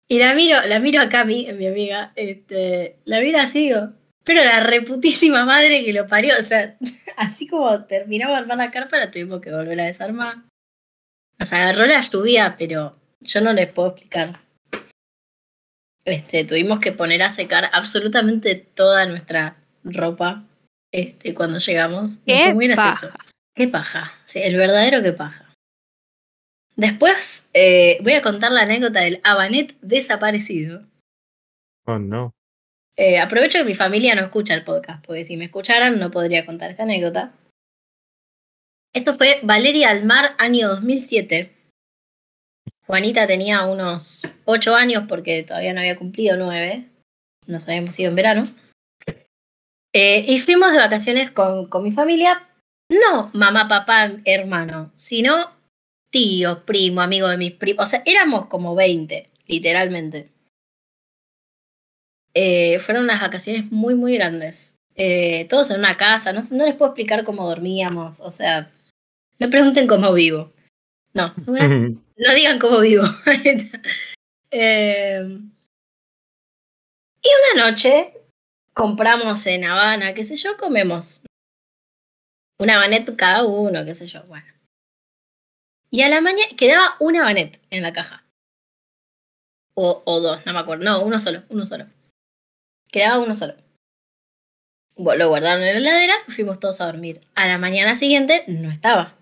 [0.08, 3.93] Y la miro, la miro acá a mí, mi amiga, este, la miro así, digo,
[4.23, 6.77] pero la reputísima madre que lo parió, o sea,
[7.17, 10.38] así como terminamos de armar la carpa, la tuvimos que volver a desarmar.
[11.39, 14.39] Nos agarró la lluvia, pero yo no les puedo explicar.
[16.05, 20.43] Este, tuvimos que poner a secar absolutamente toda nuestra ropa
[20.91, 22.19] este, cuando llegamos.
[22.25, 23.12] ¡Qué fue muy gracioso.
[23.12, 23.25] paja!
[23.55, 24.12] Qué paja.
[24.25, 25.53] Sí, el verdadero qué paja.
[26.75, 30.84] Después eh, voy a contar la anécdota del Abanet desaparecido.
[31.86, 32.31] Oh, no.
[32.97, 36.45] Eh, aprovecho que mi familia no escucha el podcast, porque si me escucharan no podría
[36.45, 37.34] contar esta anécdota.
[38.93, 41.51] Esto fue Valeria al Mar, año 2007.
[42.86, 46.89] Juanita tenía unos 8 años porque todavía no había cumplido 9.
[47.47, 48.47] Nos habíamos ido en verano.
[49.93, 52.49] Eh, y fuimos de vacaciones con, con mi familia.
[52.89, 55.51] No mamá, papá, hermano, sino
[56.12, 57.86] tío, primo, amigo de mis primos.
[57.86, 60.30] O sea, éramos como 20, literalmente.
[62.33, 64.77] Eh, fueron unas vacaciones muy, muy grandes.
[64.95, 66.33] Eh, todos en una casa.
[66.33, 68.19] No, no les puedo explicar cómo dormíamos.
[68.19, 68.71] O sea,
[69.39, 70.51] no pregunten cómo vivo.
[71.13, 73.03] No, no, digan cómo vivo.
[74.53, 75.39] Eh,
[77.55, 78.13] la noche
[78.73, 81.21] compramos en Habana, qué sé yo, comemos
[82.59, 84.45] una banet cada uno, qué sé yo, bueno.
[85.89, 88.23] Y a la mañana quedaba una banet en la caja.
[89.73, 90.83] O, o dos, no me acuerdo.
[90.83, 91.85] No, uno solo, uno solo.
[92.91, 93.56] Quedaba uno solo.
[94.97, 97.21] Lo guardaron en la heladera, fuimos todos a dormir.
[97.34, 99.17] A la mañana siguiente no estaba.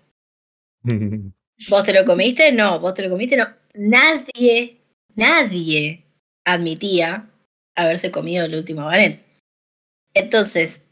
[1.68, 2.52] ¿Vos te lo comiste?
[2.52, 3.48] No, vos te lo comiste, no.
[3.74, 4.80] Nadie,
[5.14, 6.04] nadie
[6.44, 7.30] admitía
[7.76, 9.22] haberse comido el último banet.
[10.14, 10.86] Entonces,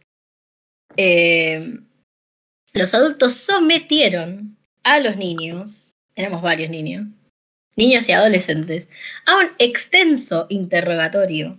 [0.96, 1.80] eh,
[2.72, 7.06] los adultos sometieron a los niños, éramos varios niños,
[7.76, 8.88] niños y adolescentes,
[9.26, 11.58] a un extenso interrogatorio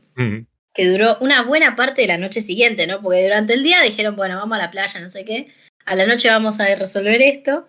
[0.74, 3.02] que duró una buena parte de la noche siguiente, ¿no?
[3.02, 5.54] Porque durante el día dijeron, bueno, vamos a la playa, no sé qué,
[5.86, 7.68] a la noche vamos a resolver esto.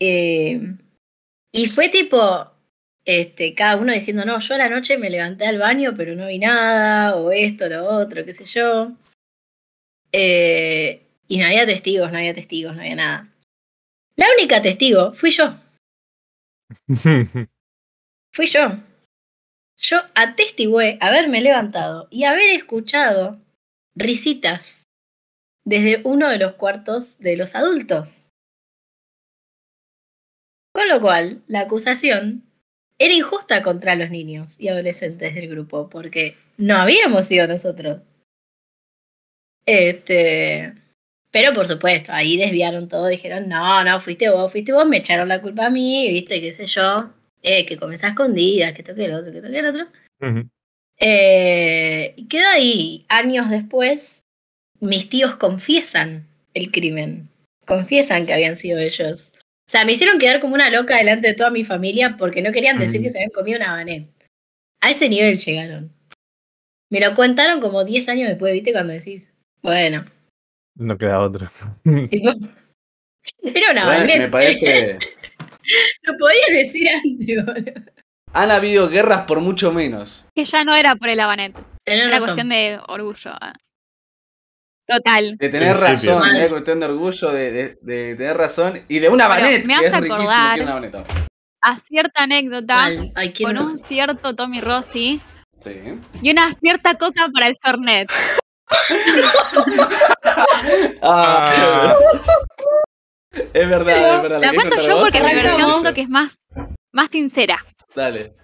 [0.00, 0.60] Eh,
[1.52, 2.52] y fue tipo,
[3.04, 6.26] este, cada uno diciendo, no, yo a la noche me levanté al baño, pero no
[6.26, 8.92] vi nada, o esto, lo otro, qué sé yo.
[10.12, 13.28] Eh, y no había testigos, no había testigos, no había nada.
[14.16, 15.54] La única testigo fui yo.
[18.32, 18.87] Fui yo.
[19.78, 23.40] Yo atestigué haberme levantado y haber escuchado
[23.94, 24.88] risitas
[25.64, 28.28] desde uno de los cuartos de los adultos.
[30.72, 32.44] Con lo cual, la acusación
[32.98, 38.00] era injusta contra los niños y adolescentes del grupo, porque no habíamos sido nosotros.
[39.66, 40.74] Este.
[41.30, 45.28] Pero por supuesto, ahí desviaron todo, dijeron, no, no, fuiste vos, fuiste vos, me echaron
[45.28, 49.04] la culpa a mí, viste, qué sé yo, eh, que comés a escondidas, que toque
[49.04, 49.86] el otro, que toque el otro.
[50.98, 53.04] Eh, y quedó ahí.
[53.08, 54.22] Años después,
[54.80, 57.28] mis tíos confiesan el crimen.
[57.66, 59.32] Confiesan que habían sido ellos.
[59.36, 62.52] O sea, me hicieron quedar como una loca delante de toda mi familia porque no
[62.52, 64.08] querían decir que se habían comido una banet.
[64.80, 65.92] A ese nivel llegaron.
[66.90, 68.72] Me lo contaron como 10 años después, ¿viste?
[68.72, 69.30] Cuando decís,
[69.62, 70.06] bueno.
[70.74, 71.50] No queda otra.
[72.10, 72.30] tipo,
[73.42, 74.18] era una Bueno, banet.
[74.18, 74.98] me parece.
[76.02, 77.82] Lo podías decir antes, boludo.
[78.34, 80.28] Han habido guerras por mucho menos.
[80.34, 81.54] Que ya no era por el Habanet,
[81.84, 82.26] Tenés era razón.
[82.26, 83.30] cuestión de orgullo.
[83.40, 83.52] ah.
[84.86, 85.36] Total.
[85.36, 86.18] De tener Principio.
[86.18, 88.82] razón, es cuestión de orgullo, de, de- de tener razón.
[88.88, 91.28] Y de una Pero banet, me que es hace riquísimo acordar- que.
[91.60, 93.12] A cierta anécdota Mal.
[93.16, 93.64] Ay, ¿quién con no?
[93.72, 95.20] un cierto Tommy Rossi
[95.60, 95.98] Sí.
[96.22, 98.08] y una cierta coca para el Fernet.
[101.02, 101.94] Ah,
[103.52, 104.40] es verdad, es verdad.
[104.40, 105.94] Te la cuento yo vos porque o mi versión siento yo?
[105.94, 106.32] que es más,
[106.92, 107.64] más sincera.
[107.94, 108.34] Dale.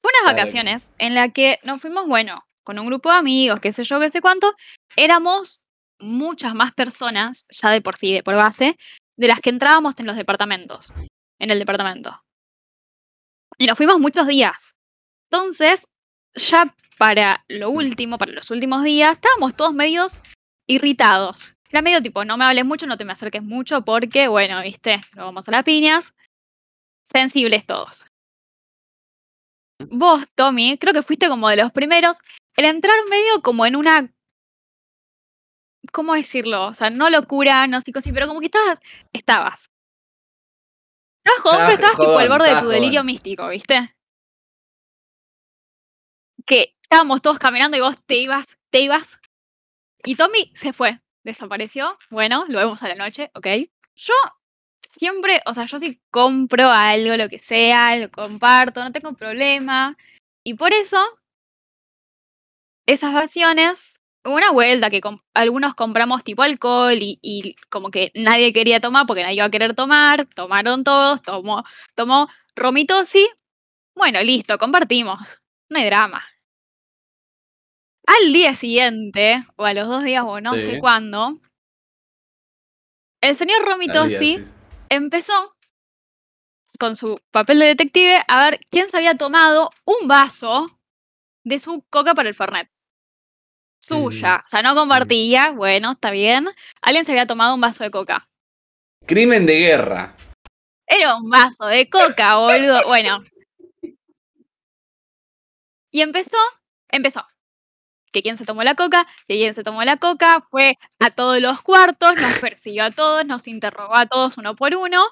[0.00, 0.36] Fue unas Dale.
[0.36, 3.98] vacaciones en la que nos fuimos, bueno, con un grupo de amigos, qué sé yo,
[4.00, 4.54] qué sé cuánto.
[4.96, 5.64] Éramos
[5.98, 8.76] muchas más personas, ya de por sí, de por base,
[9.16, 10.92] de las que entrábamos en los departamentos,
[11.38, 12.22] en el departamento.
[13.58, 14.74] Y nos fuimos muchos días.
[15.30, 15.84] Entonces,
[16.34, 20.22] ya para lo último, para los últimos días, estábamos todos medios
[20.66, 21.54] irritados.
[21.70, 25.00] Era medio tipo, no me hables mucho, no te me acerques mucho, porque, bueno, viste,
[25.14, 26.14] lo vamos a las piñas.
[27.02, 28.10] Sensibles todos.
[29.90, 32.18] Vos, Tommy, creo que fuiste como de los primeros
[32.56, 34.12] en entrar medio como en una.
[35.92, 36.66] ¿Cómo decirlo?
[36.66, 38.80] O sea, no locura, no psicosis, pero como que estabas.
[39.12, 39.70] Estabas.
[41.24, 43.94] Estabas jodón, pero estabas tipo al borde de tu delirio místico, ¿viste?
[46.46, 49.20] Que estábamos todos caminando y vos te ibas, te ibas.
[50.04, 51.98] Y Tommy se fue, desapareció.
[52.10, 53.46] Bueno, lo vemos a la noche, ok.
[53.96, 54.14] Yo
[54.90, 59.96] siempre, o sea, yo sí compro algo, lo que sea, lo comparto, no tengo problema.
[60.44, 60.98] Y por eso,
[62.86, 65.00] esas vacaciones, una vuelta que
[65.34, 69.50] algunos compramos tipo alcohol y, y como que nadie quería tomar porque nadie iba a
[69.50, 73.28] querer tomar, tomaron todos, tomó, tomó Romitosi.
[73.94, 75.40] Bueno, listo, compartimos.
[75.68, 76.22] No hay drama.
[78.08, 81.38] Al día siguiente, o a los dos días, o no sé cuándo,
[83.20, 84.42] el señor Romitosi
[84.88, 85.34] empezó
[86.78, 90.80] con su papel de detective a ver quién se había tomado un vaso
[91.44, 92.70] de su coca para el Fernet.
[93.78, 94.42] Suya.
[94.46, 95.50] O sea, no compartía.
[95.50, 96.48] Bueno, está bien.
[96.80, 98.26] Alguien se había tomado un vaso de coca.
[99.06, 100.16] Crimen de guerra.
[100.86, 102.86] Era un vaso de coca, boludo.
[102.86, 103.22] Bueno.
[105.90, 106.38] Y empezó,
[106.90, 107.26] empezó.
[108.12, 111.40] Que quién se tomó la coca, que quién se tomó la coca, fue a todos
[111.40, 115.02] los cuartos, nos persiguió a todos, nos interrogó a todos uno por uno.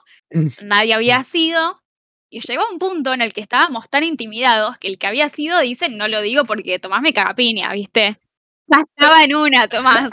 [0.62, 1.82] Nadie había sido.
[2.28, 5.28] Y llegó a un punto en el que estábamos tan intimidados que el que había
[5.28, 8.18] sido dice, no lo digo porque Tomás me caga piña, ¿viste?
[8.68, 10.10] Ya estaba en una, Tomás.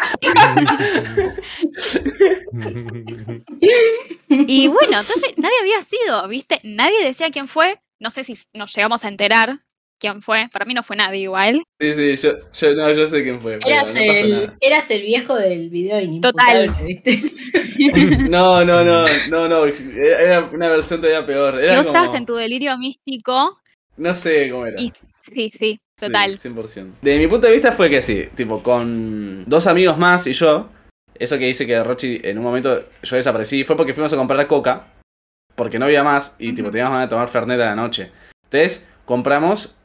[4.30, 6.60] Y bueno, entonces nadie había sido, ¿viste?
[6.64, 7.82] Nadie decía quién fue.
[8.00, 9.62] No sé si nos llegamos a enterar
[10.04, 10.50] quién fue.
[10.52, 11.64] Para mí no fue nadie igual.
[11.80, 13.58] Sí, sí, yo, yo, no, yo sé quién fue.
[13.60, 16.66] pero Eras, no el, eras el viejo del video Total.
[16.66, 17.24] inimputable, ¿viste?
[18.30, 19.66] No, no, no, no, no.
[19.66, 21.56] Era una versión todavía peor.
[21.56, 23.60] Y Era vos estabas en tu delirio místico.
[23.98, 24.82] No sé cómo era.
[24.82, 24.92] Y-
[25.34, 26.38] Sí, sí, Sí, total.
[26.38, 26.96] 100%.
[27.02, 30.70] De mi punto de vista fue que sí, tipo, con dos amigos más y yo,
[31.18, 34.46] eso que dice que Rochi en un momento yo desaparecí, fue porque fuimos a comprar
[34.48, 34.88] coca,
[35.56, 38.12] porque no había más y tipo teníamos ganas de tomar Fernet a la noche.
[38.44, 39.76] Entonces, compramos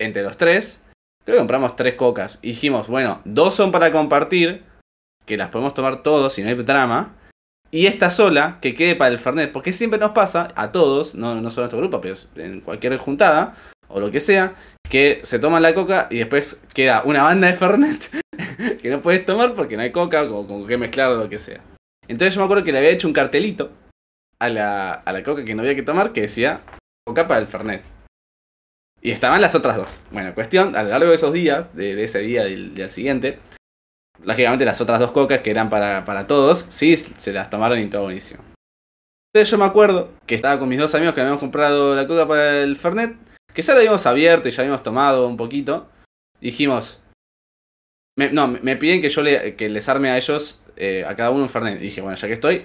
[0.00, 0.84] entre los tres,
[1.24, 2.38] creo que compramos tres cocas.
[2.42, 4.64] Y dijimos, bueno, dos son para compartir,
[5.26, 7.16] que las podemos tomar todos y no hay drama.
[7.70, 11.28] Y esta sola, que quede para el Fernet, porque siempre nos pasa a todos, no,
[11.28, 13.54] solo en nuestro grupo, pero en cualquier juntada
[13.88, 14.54] o lo que sea,
[14.88, 18.10] que se toman la coca y después queda una banda de Fernet
[18.80, 21.38] que no puedes tomar porque no hay coca o con qué mezclar o lo que
[21.38, 21.60] sea.
[22.06, 23.72] Entonces yo me acuerdo que le había hecho un cartelito
[24.38, 26.60] a la, a la coca que no había que tomar que decía
[27.06, 27.93] coca para el Fernet.
[29.04, 30.00] Y estaban las otras dos.
[30.12, 33.38] Bueno, cuestión, a lo largo de esos días, de, ese día y del siguiente,
[34.22, 37.90] lógicamente las otras dos cocas que eran para, para todos, sí, se las tomaron y
[37.90, 38.42] todo buenísimo.
[39.30, 42.26] Entonces yo me acuerdo que estaba con mis dos amigos que habíamos comprado la coca
[42.26, 43.14] para el Fernet,
[43.52, 45.86] que ya lo habíamos abierto y ya habíamos tomado un poquito.
[46.40, 47.02] Dijimos,
[48.16, 51.42] no, me piden que yo le, que les arme a ellos, eh, a cada uno
[51.42, 51.76] un Fernet.
[51.76, 52.64] Y dije, bueno, ya que estoy,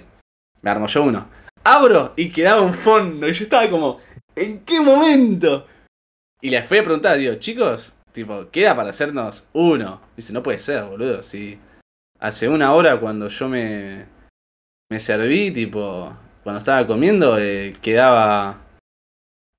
[0.62, 1.28] me armo yo uno.
[1.64, 3.28] Abro y quedaba un fondo.
[3.28, 4.00] Y yo estaba como,
[4.34, 5.66] ¿en qué momento?
[6.40, 10.00] Y les fui a preguntar, digo, chicos, tipo, queda para hacernos uno.
[10.16, 11.22] dice, no puede ser, boludo.
[11.22, 11.58] Si
[12.18, 14.06] hace una hora cuando yo me,
[14.90, 18.62] me serví, tipo, cuando estaba comiendo, eh, quedaba,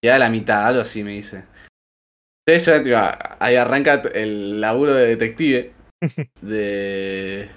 [0.01, 1.45] quedaba la mitad, algo así me dice.
[2.45, 5.73] Entonces ya, tipo, ahí arranca el laburo de detective.
[6.41, 7.47] De,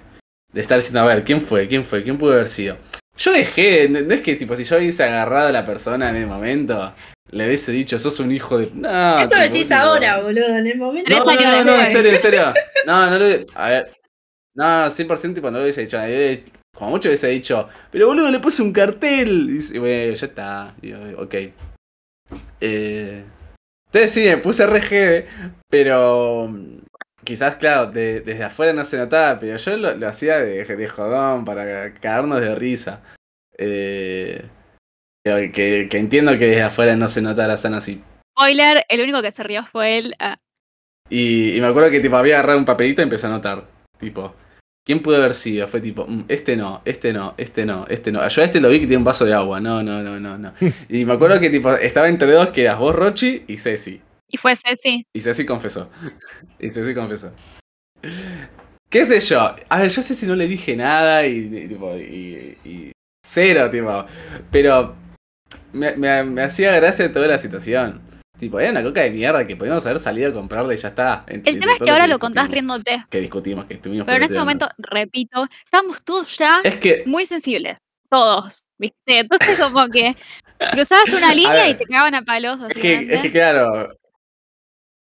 [0.53, 1.67] de estar diciendo, a ver, ¿quién fue?
[1.67, 2.03] ¿Quién fue?
[2.03, 2.77] ¿Quién pudo haber sido?
[3.17, 6.17] Yo dejé, no no es que tipo, si yo hubiese agarrado a la persona en
[6.17, 6.93] el momento,
[7.31, 8.69] le hubiese dicho, sos un hijo de.
[8.73, 10.47] No, Eso tipo, decís tipo- ahora, boludo.
[10.57, 11.09] En el momento.
[11.09, 12.53] No, no, no, años no, en serio, en serio.
[12.85, 13.91] No, no lo A ver.
[14.55, 15.97] No, 100% tipo, no lo hubiese dicho.
[16.01, 16.43] Eh,
[16.75, 19.49] Como mucho hubiese dicho, pero boludo, le puse un cartel.
[19.49, 20.75] Y dice, bueno, ya está.
[20.81, 21.35] Y yo, ok.
[22.61, 23.23] Eh,
[23.87, 25.25] entonces sí, me puse RG,
[25.69, 26.53] pero
[27.23, 30.87] quizás, claro, de- desde afuera no se notaba, pero yo lo, lo hacía de, de
[30.87, 33.01] jodón para cagarnos de risa.
[33.57, 34.43] Eh,
[35.25, 38.01] que, que- entiendo que desde afuera no se notara tan así.
[38.31, 40.13] Spoiler, el único que se rió fue él.
[40.19, 40.37] ah,
[41.09, 43.63] Y, y me acuerdo que tipo había agarrado un papelito y empecé a anotar.
[43.99, 44.35] Tipo,
[44.85, 45.67] ¿quién pudo haber sido?
[45.67, 48.27] Fue tipo, "Mm, este no, este no, este no, este no.
[48.27, 49.59] Yo a este lo vi que tiene un vaso de agua.
[49.59, 50.53] No, no, no, no, no.
[50.89, 54.01] Y me acuerdo que tipo estaba entre dos que eras vos, Rochi, y Ceci.
[54.29, 55.05] y fue Ceci.
[55.13, 55.89] Y Ceci confesó.
[56.59, 57.33] Y Ceci confesó.
[58.89, 59.55] ¿Qué sé yo?
[59.69, 62.91] A ver, yo a Ceci no le dije nada y, y, tipo, y, y
[63.25, 64.05] cero, tipo.
[64.51, 64.95] Pero
[65.75, 68.01] me, me- me hacía gracia toda la situación.
[68.39, 71.23] Tipo, era una coca de mierda que podíamos haber salido a comprarla y ya está.
[71.27, 73.05] El tema es que ahora que lo contás riéndote.
[73.09, 77.25] Que discutimos, que estuvimos Pero en ese momento, repito, estábamos todos ya Es que, muy
[77.25, 77.77] sensibles.
[78.09, 79.19] Todos, ¿viste?
[79.19, 80.15] Entonces, como que
[80.71, 82.59] cruzabas una línea y te cagaban a palos.
[82.69, 83.95] es que, es que claro.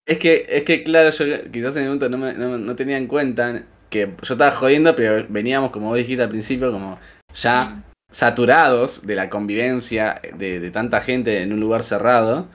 [0.06, 2.96] Es que, es que claro, yo quizás en el momento no, me- no, no tenía
[2.96, 6.98] en cuenta que yo estaba jodiendo, pero veníamos, como vos dijiste al principio, como
[7.34, 12.48] ya saturados de la convivencia de, de tanta gente en un lugar cerrado,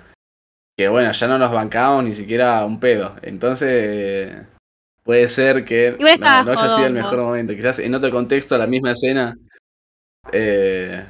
[0.78, 3.16] que bueno, ya no nos bancábamos ni siquiera un pedo.
[3.22, 4.34] Entonces,
[5.04, 7.54] puede ser que no, no haya sido el mejor momento.
[7.54, 9.36] Quizás en otro contexto, la misma escena.
[10.32, 11.06] eh,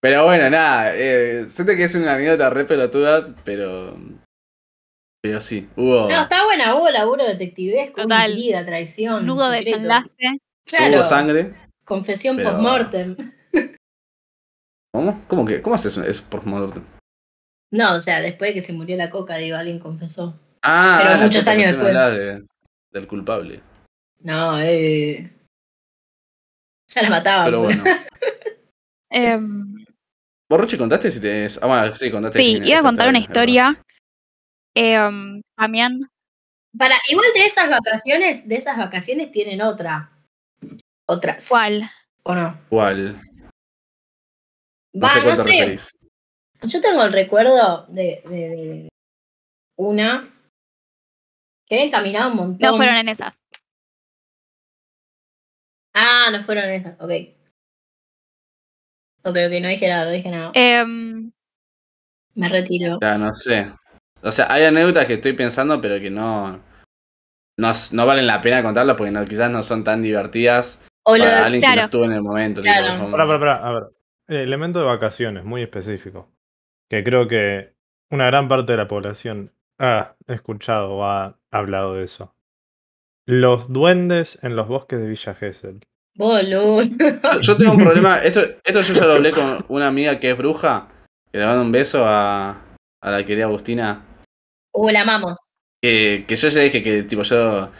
[0.00, 3.96] pero bueno, nada, eh, siento que es una anécdota re pelotuda, pero.
[5.22, 6.06] Pero sí, hubo.
[6.10, 8.30] No, está buena, hubo laburo detectivesco, hubo Total.
[8.32, 9.24] intriga, traición.
[9.24, 9.78] Nudo secreto.
[9.78, 10.10] desenlace.
[10.66, 11.54] Claro, Hubo sangre.
[11.84, 13.16] Confesión pero- post-mortem.
[14.92, 15.24] ¿Cómo?
[15.26, 15.60] ¿Cómo que?
[15.60, 16.04] ¿Cómo haces eso?
[16.04, 16.84] Es por mortem.
[17.72, 20.38] No, o sea, después de que se murió la coca, digo, alguien confesó.
[20.62, 21.92] Ah, Pero la muchos años después.
[21.92, 22.46] de-
[22.92, 23.60] del culpable.
[24.20, 25.30] No, eh.
[26.94, 27.44] Ya las mataban.
[27.46, 27.82] Pero bueno.
[29.10, 29.84] Em,
[30.50, 31.60] ¿Vos, Rochi, contaste si tenés.
[31.62, 32.38] Ah, bueno, sí, contaste.
[32.40, 33.80] sí, iba a contar una historia.
[34.76, 36.08] em, también.
[36.76, 40.10] Para, igual de esas vacaciones, de esas vacaciones tienen otra.
[41.06, 41.36] Otra.
[41.48, 41.82] ¿Cuál?
[42.22, 42.58] ¿O no?
[42.68, 43.20] ¿Cuál?
[44.94, 45.76] No Va, sé no sé.
[46.62, 48.88] Yo tengo el recuerdo de, de- de
[49.76, 50.28] una
[51.66, 52.70] que habían caminado un montón.
[52.70, 53.42] No fueron en esas.
[55.92, 57.10] Ah, no fueron esas, ok.
[59.26, 60.50] Ok, ok, no dije nada, no dije nada.
[60.54, 61.30] Em,
[62.34, 62.98] Me retiro.
[63.00, 63.70] Ya, no sé.
[64.22, 66.60] O sea, hay anécdotas que estoy pensando, pero que no.
[67.56, 71.24] No, no valen la pena contarlas porque no, quizás no son tan divertidas O lo,
[71.24, 72.62] para alguien que no estuvo en el momento.
[72.62, 72.94] Claro.
[72.96, 73.82] tipo, Pará, pará, pará, a ver.
[74.28, 76.30] Eh, Elemento de vacaciones, muy específico.
[76.88, 77.74] Que creo que
[78.10, 82.34] una gran parte de la población he escuchado o ha hablado de eso.
[83.26, 85.80] Los duendes en los bosques de Villa Gesell.
[86.16, 86.82] Boludo.
[86.82, 88.18] Yo, yo tengo un problema.
[88.18, 90.88] Esto, esto yo ya lo hablé con una amiga que es bruja.
[91.32, 94.04] Que le mando un beso a, a la querida Agustina.
[94.72, 95.38] Uh, la amamos.
[95.82, 97.70] Que, que yo ya dije que, tipo, yo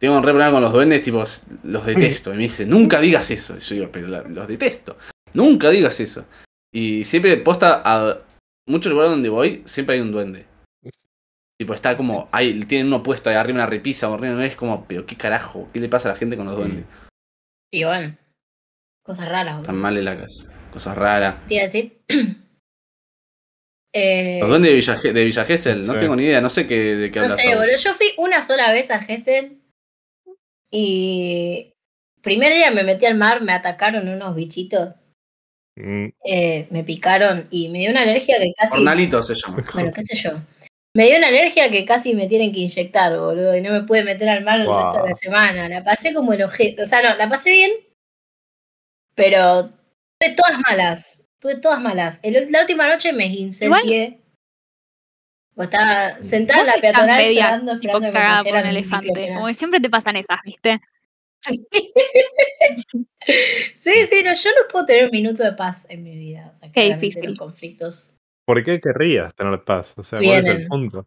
[0.00, 1.22] tengo un re problema con los duendes, tipo,
[1.64, 2.32] los detesto.
[2.32, 3.56] Y me dice, nunca digas eso.
[3.56, 4.96] Y yo digo, pero la- los detesto.
[5.34, 6.26] Nunca digas eso.
[6.74, 8.18] Y siempre posta a
[8.66, 10.46] muchos lugares donde voy, siempre hay un duende.
[11.60, 14.86] Tipo, está como, hay, tienen uno puesto ahí arriba una repisa o arriba, es como,
[14.86, 16.84] pero qué carajo, ¿qué le pasa a la gente con los duendes?
[17.70, 18.16] Y bueno.
[19.04, 19.62] Cosas raras, boludo.
[19.62, 20.50] Están mal en la casa.
[20.72, 21.46] Cosas raras.
[21.46, 22.00] Te iba a decir.
[23.94, 25.98] eh, Los duendes de Villa, de Villa Gesell, no Sí.
[25.98, 27.76] tengo ni idea, no sé qué, de qué no sé, boludo.
[27.76, 29.59] Yo fui una sola vez a Gessel.
[30.70, 31.74] Y.
[32.22, 35.14] Primer día me metí al mar, me atacaron unos bichitos.
[35.76, 38.78] Mm, eh, me picaron y me dio una alergia que casi.
[38.78, 39.64] Hornalito se llama.
[39.72, 40.32] Bueno, qué sé yo.
[40.94, 44.02] Me dio una alergia que casi me tienen que inyectar, boludo, y no me pude
[44.04, 45.68] meter al mar el resto de la semana.
[45.68, 46.82] La pasé como el objeto.
[46.82, 47.70] O sea, no, la pasé bien,
[49.14, 49.70] pero
[50.20, 51.26] tuve todas malas.
[51.40, 52.20] Tuve todas malas.
[52.22, 53.28] El- la última noche me
[53.82, 54.19] pie.
[55.60, 58.66] O estaba sentada en la peatonal media llorando, tipo esperando que me cagada por un
[58.66, 59.28] elefante.
[59.34, 60.80] Como que siempre te pasan esas, ¿viste?
[63.74, 66.48] Sí, sí, no, yo no puedo tener un minuto de paz en mi vida.
[66.50, 67.22] O sea, Qué difícil.
[67.26, 68.14] Los conflictos.
[68.46, 69.92] ¿Por qué querrías tener paz?
[69.98, 71.06] O sea, ¿cuál es el punto?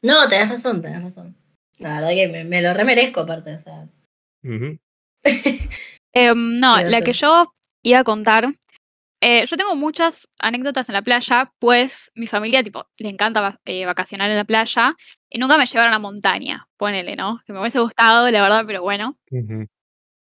[0.00, 1.36] No, tenés razón, tenés razón.
[1.78, 3.86] La verdad que me, me lo remerezco aparte, o sea.
[6.14, 8.46] Em, no, la que yo iba a contar.
[9.24, 13.86] Eh, yo tengo muchas anécdotas en la playa, pues mi familia, tipo, le encanta eh,
[13.86, 14.96] vacacionar en la playa
[15.30, 17.40] y nunca me llevaron a montaña, ponele, ¿no?
[17.46, 19.16] Que me hubiese gustado, la verdad, pero bueno.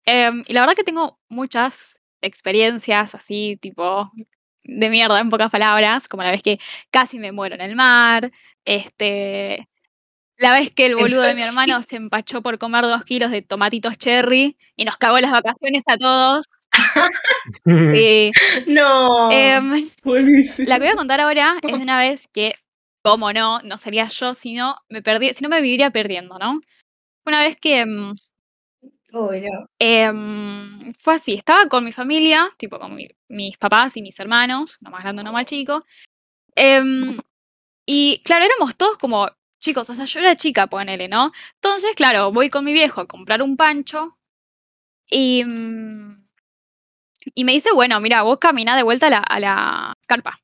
[0.06, 4.12] Em, y la verdad que tengo muchas experiencias así, tipo,
[4.66, 6.60] de mierda, en pocas palabras, como la vez que
[6.92, 8.30] casi me muero en el mar,
[8.66, 9.70] este,
[10.36, 11.42] la vez que el boludo de mi
[11.78, 15.84] hermano se empachó por comer dos kilos de tomatitos cherry y nos cagó las vacaciones
[15.86, 16.50] a todos.
[17.66, 18.32] Sí.
[18.68, 19.30] No.
[19.32, 20.68] Em, Buenísimo.
[20.70, 22.54] la que voy a contar ahora es de una vez que,
[23.04, 26.60] como no, no sería yo, sino me perdí, si no me viviría perdiendo, ¿no?
[27.26, 28.14] Una vez que em,
[29.42, 29.68] no.
[29.80, 34.78] Em, fue así, estaba con mi familia, tipo con mi- mis papás y mis hermanos,
[34.82, 35.84] uno más grande, uno más chico.
[37.86, 39.28] y claro, éramos todos como
[39.60, 41.32] chicos, o sea, yo era chica, ponele, ¿no?
[41.56, 44.18] Entonces, claro, voy con mi viejo a comprar un pancho
[45.10, 45.44] y,
[47.40, 50.42] y me dice, bueno, mira, vos caminá de vuelta a la, carpa,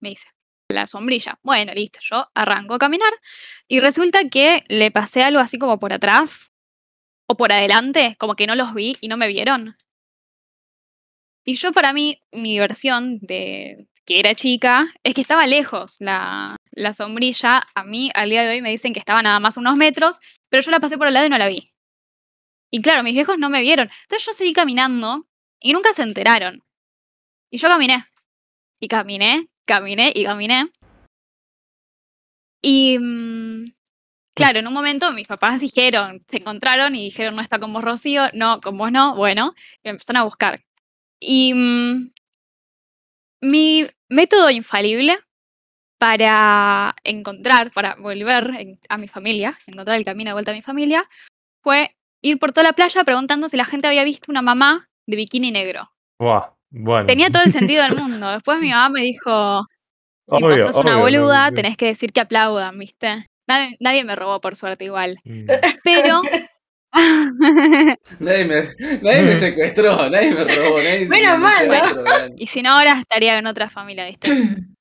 [0.00, 0.30] me dice,
[0.70, 1.38] la sombrilla.
[1.42, 3.12] Bueno, listo, yo arranco a caminar
[3.68, 6.54] y resulta que le pasé algo así como por atrás
[7.28, 9.76] o por adelante, como que no los vi y no me vieron.
[11.44, 16.56] Y yo para mí, mi versión de que era chica, es que estaba lejos la,
[16.70, 17.62] la sombrilla.
[17.74, 20.62] A mí, al día de hoy, me dicen que estaba nada más unos metros, pero
[20.62, 21.74] yo la pasé por al lado y no la vi.
[22.70, 23.90] Y claro, mis viejos no me vieron.
[24.04, 25.26] Entonces yo seguí caminando
[25.64, 26.62] y nunca se enteraron.
[27.50, 28.04] Y yo caminé.
[28.78, 30.70] Y caminé, caminé y caminé.
[32.60, 33.64] Y mm,
[34.34, 37.82] claro, en un momento mis papás dijeron, se encontraron y dijeron, no está con vos
[37.82, 40.62] Rocío, no, con vos no, bueno, y me empezaron a buscar.
[41.18, 42.12] Y mm,
[43.40, 45.18] mi método infalible
[45.96, 51.08] para encontrar, para volver a mi familia, encontrar el camino de vuelta a mi familia,
[51.62, 55.16] fue ir por toda la playa preguntando si la gente había visto una mamá de
[55.16, 55.88] bikini negro.
[56.18, 57.06] Buah, bueno.
[57.06, 58.30] Tenía todo el sentido del mundo.
[58.32, 59.66] Después mi mamá me dijo,
[60.26, 63.26] tipo, Obvio, sos una obvio, no, boluda, tenés que decir que aplaudan, ¿viste?
[63.46, 65.18] Nadie, nadie me robó, por suerte, igual.
[65.24, 65.46] Mm.
[65.84, 66.22] Pero...
[68.20, 68.62] Nadie me,
[69.02, 72.34] nadie me secuestró, nadie me robó, nadie Menos me mal, ¿no?
[72.36, 74.30] y si no, ahora estaría en otra familia, ¿viste?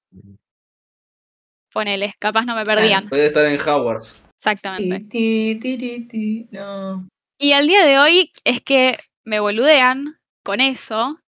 [1.74, 3.10] Ponele, capaz no me perdían.
[3.10, 4.22] Puede estar en Howards.
[4.36, 5.00] Exactamente.
[5.10, 7.08] Ti, ti, ti, ti, No.
[7.40, 8.96] Y al día de hoy es que
[9.26, 11.20] me boludean con eso,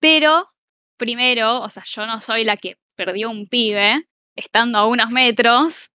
[0.00, 0.50] pero
[0.96, 5.90] primero, o sea, yo no soy la que perdió un pibe estando a unos metros.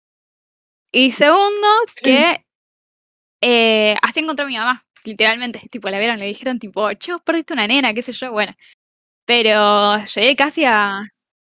[0.92, 1.68] Y segundo,
[2.02, 2.44] que
[3.40, 5.60] eh, así encontró a mi mamá, literalmente.
[5.70, 8.54] Tipo, la vieron, le dijeron, tipo, che, vos perdiste una nena, qué sé yo, bueno.
[9.24, 11.02] Pero llegué casi a.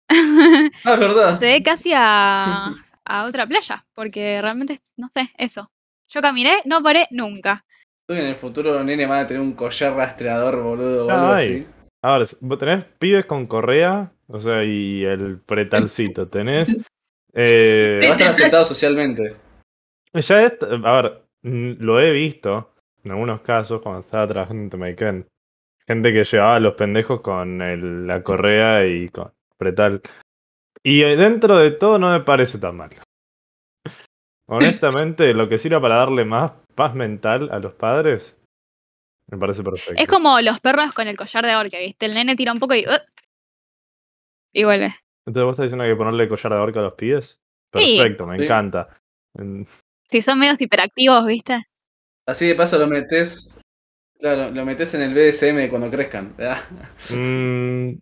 [0.85, 1.39] Ah, verdad.
[1.41, 2.73] llegué casi a,
[3.05, 5.71] a otra playa, porque realmente, no sé, eso.
[6.09, 7.65] Yo caminé, no paré nunca.
[8.11, 11.11] Creo que en el futuro los nenes van a tener un collar rastreador, boludo, o
[11.11, 11.47] algo Ay.
[11.47, 11.67] así.
[12.03, 16.27] Ahora, vos tenés pibes con correa, o sea, y el pretalcito.
[16.27, 16.77] Tenés.
[17.35, 19.37] eh, va a estar aceptado socialmente.
[20.13, 20.59] ya es.
[20.61, 22.73] A ver, lo he visto
[23.05, 25.27] en algunos casos cuando estaba trabajando en Temaiken.
[25.87, 30.03] Gente que llevaba a los pendejos con el- la correa y con pretal.
[30.83, 32.91] Y dentro de todo no me parece tan mal.
[34.49, 38.39] Honestamente, lo que sirva para darle más paz mental a los padres,
[39.29, 40.01] me parece perfecto.
[40.03, 42.07] Es como los perros con el collar de orca, ¿viste?
[42.07, 42.81] El nene tira un poco y.
[42.87, 42.99] ¡uh!
[44.53, 44.91] y vuelve.
[45.27, 47.41] Entonces, ¿vos estás diciendo que ponerle collar de horca a los pies?
[47.75, 47.97] Sí.
[47.99, 48.45] Perfecto, me Sí.
[48.45, 48.89] encanta.
[50.09, 51.67] Si son medios hiperactivos, ¿viste?
[52.27, 53.61] Así de paso lo metes.
[54.19, 56.35] Claro, lo metes en el BDSM cuando crezcan.
[57.11, 57.93] Mm,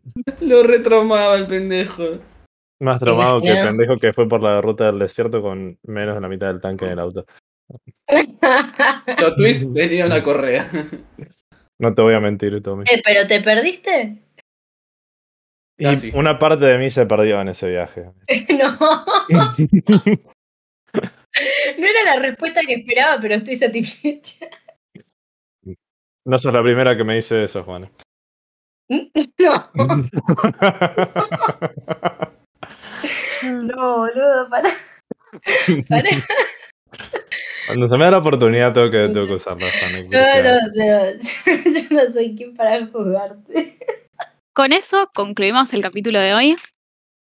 [0.40, 2.18] Lo retraumaba el pendejo.
[2.80, 6.20] más traumado que el pendejo que fue por la ruta del desierto con menos de
[6.20, 7.26] la mitad del tanque en el auto.
[9.20, 10.68] Los twist tenía una correa.
[11.78, 12.84] No te voy a mentir, Tommy.
[12.90, 14.16] Eh, ¿Pero te perdiste?
[15.78, 16.10] Y Casi.
[16.14, 18.10] una parte de mí se perdió en ese viaje.
[18.58, 18.78] no.
[21.78, 24.46] No era la respuesta que esperaba, pero estoy satisfecha.
[26.24, 27.90] No sos la primera que me dice eso, Juan.
[28.88, 29.10] No,
[33.42, 34.70] no, boludo, para.
[35.88, 36.10] Para.
[37.68, 39.66] Cuando se me da la oportunidad tengo que, tengo que usarla.
[39.92, 40.10] No, no,
[40.74, 41.18] pero
[41.64, 43.78] yo no soy quien para juzgarte.
[44.54, 46.56] Con eso concluimos el capítulo de hoy.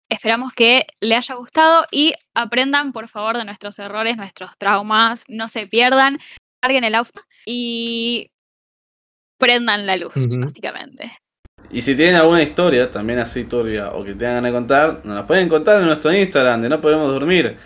[0.09, 5.23] Esperamos que le haya gustado y aprendan, por favor, de nuestros errores, nuestros traumas.
[5.29, 6.19] No se pierdan,
[6.61, 8.29] carguen el auto y
[9.39, 11.17] prendan la luz, básicamente.
[11.71, 15.15] Y si tienen alguna historia, también así turbia, o que tengan ganas de contar, nos
[15.15, 17.57] la pueden contar en nuestro Instagram, de No Podemos Dormir,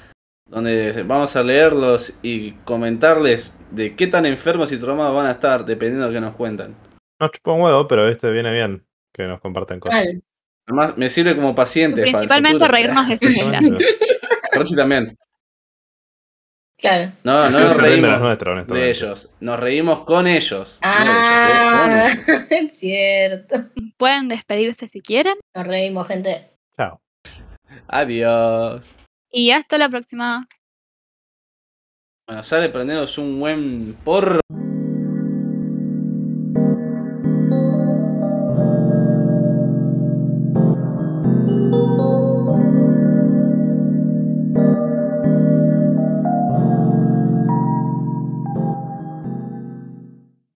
[0.49, 5.63] donde vamos a leerlos y comentarles de qué tan enfermos y traumados van a estar,
[5.65, 6.75] dependiendo de lo que nos cuentan.
[7.19, 8.83] No chupa un huevo, pero este viene bien
[9.13, 10.05] que nos compartan cosas.
[10.67, 12.71] Además, me sirve como paciente para el Principalmente futuro.
[12.71, 13.19] reírnos de
[13.79, 14.53] sus.
[14.53, 15.17] Rochi también.
[16.77, 17.11] Claro.
[17.25, 19.35] No, no nos reímos de ellos.
[19.41, 20.79] Nos reímos con ellos.
[20.81, 22.47] no de Ah, ellos, eh, con ellos.
[22.51, 23.55] es cierto.
[23.97, 26.47] Pueden despedirse si quieren Nos reímos, gente.
[26.77, 27.01] Chao.
[27.87, 28.97] Adiós.
[29.31, 30.47] Y hasta la próxima.
[32.27, 34.39] Bueno, sale prenderos un buen porro.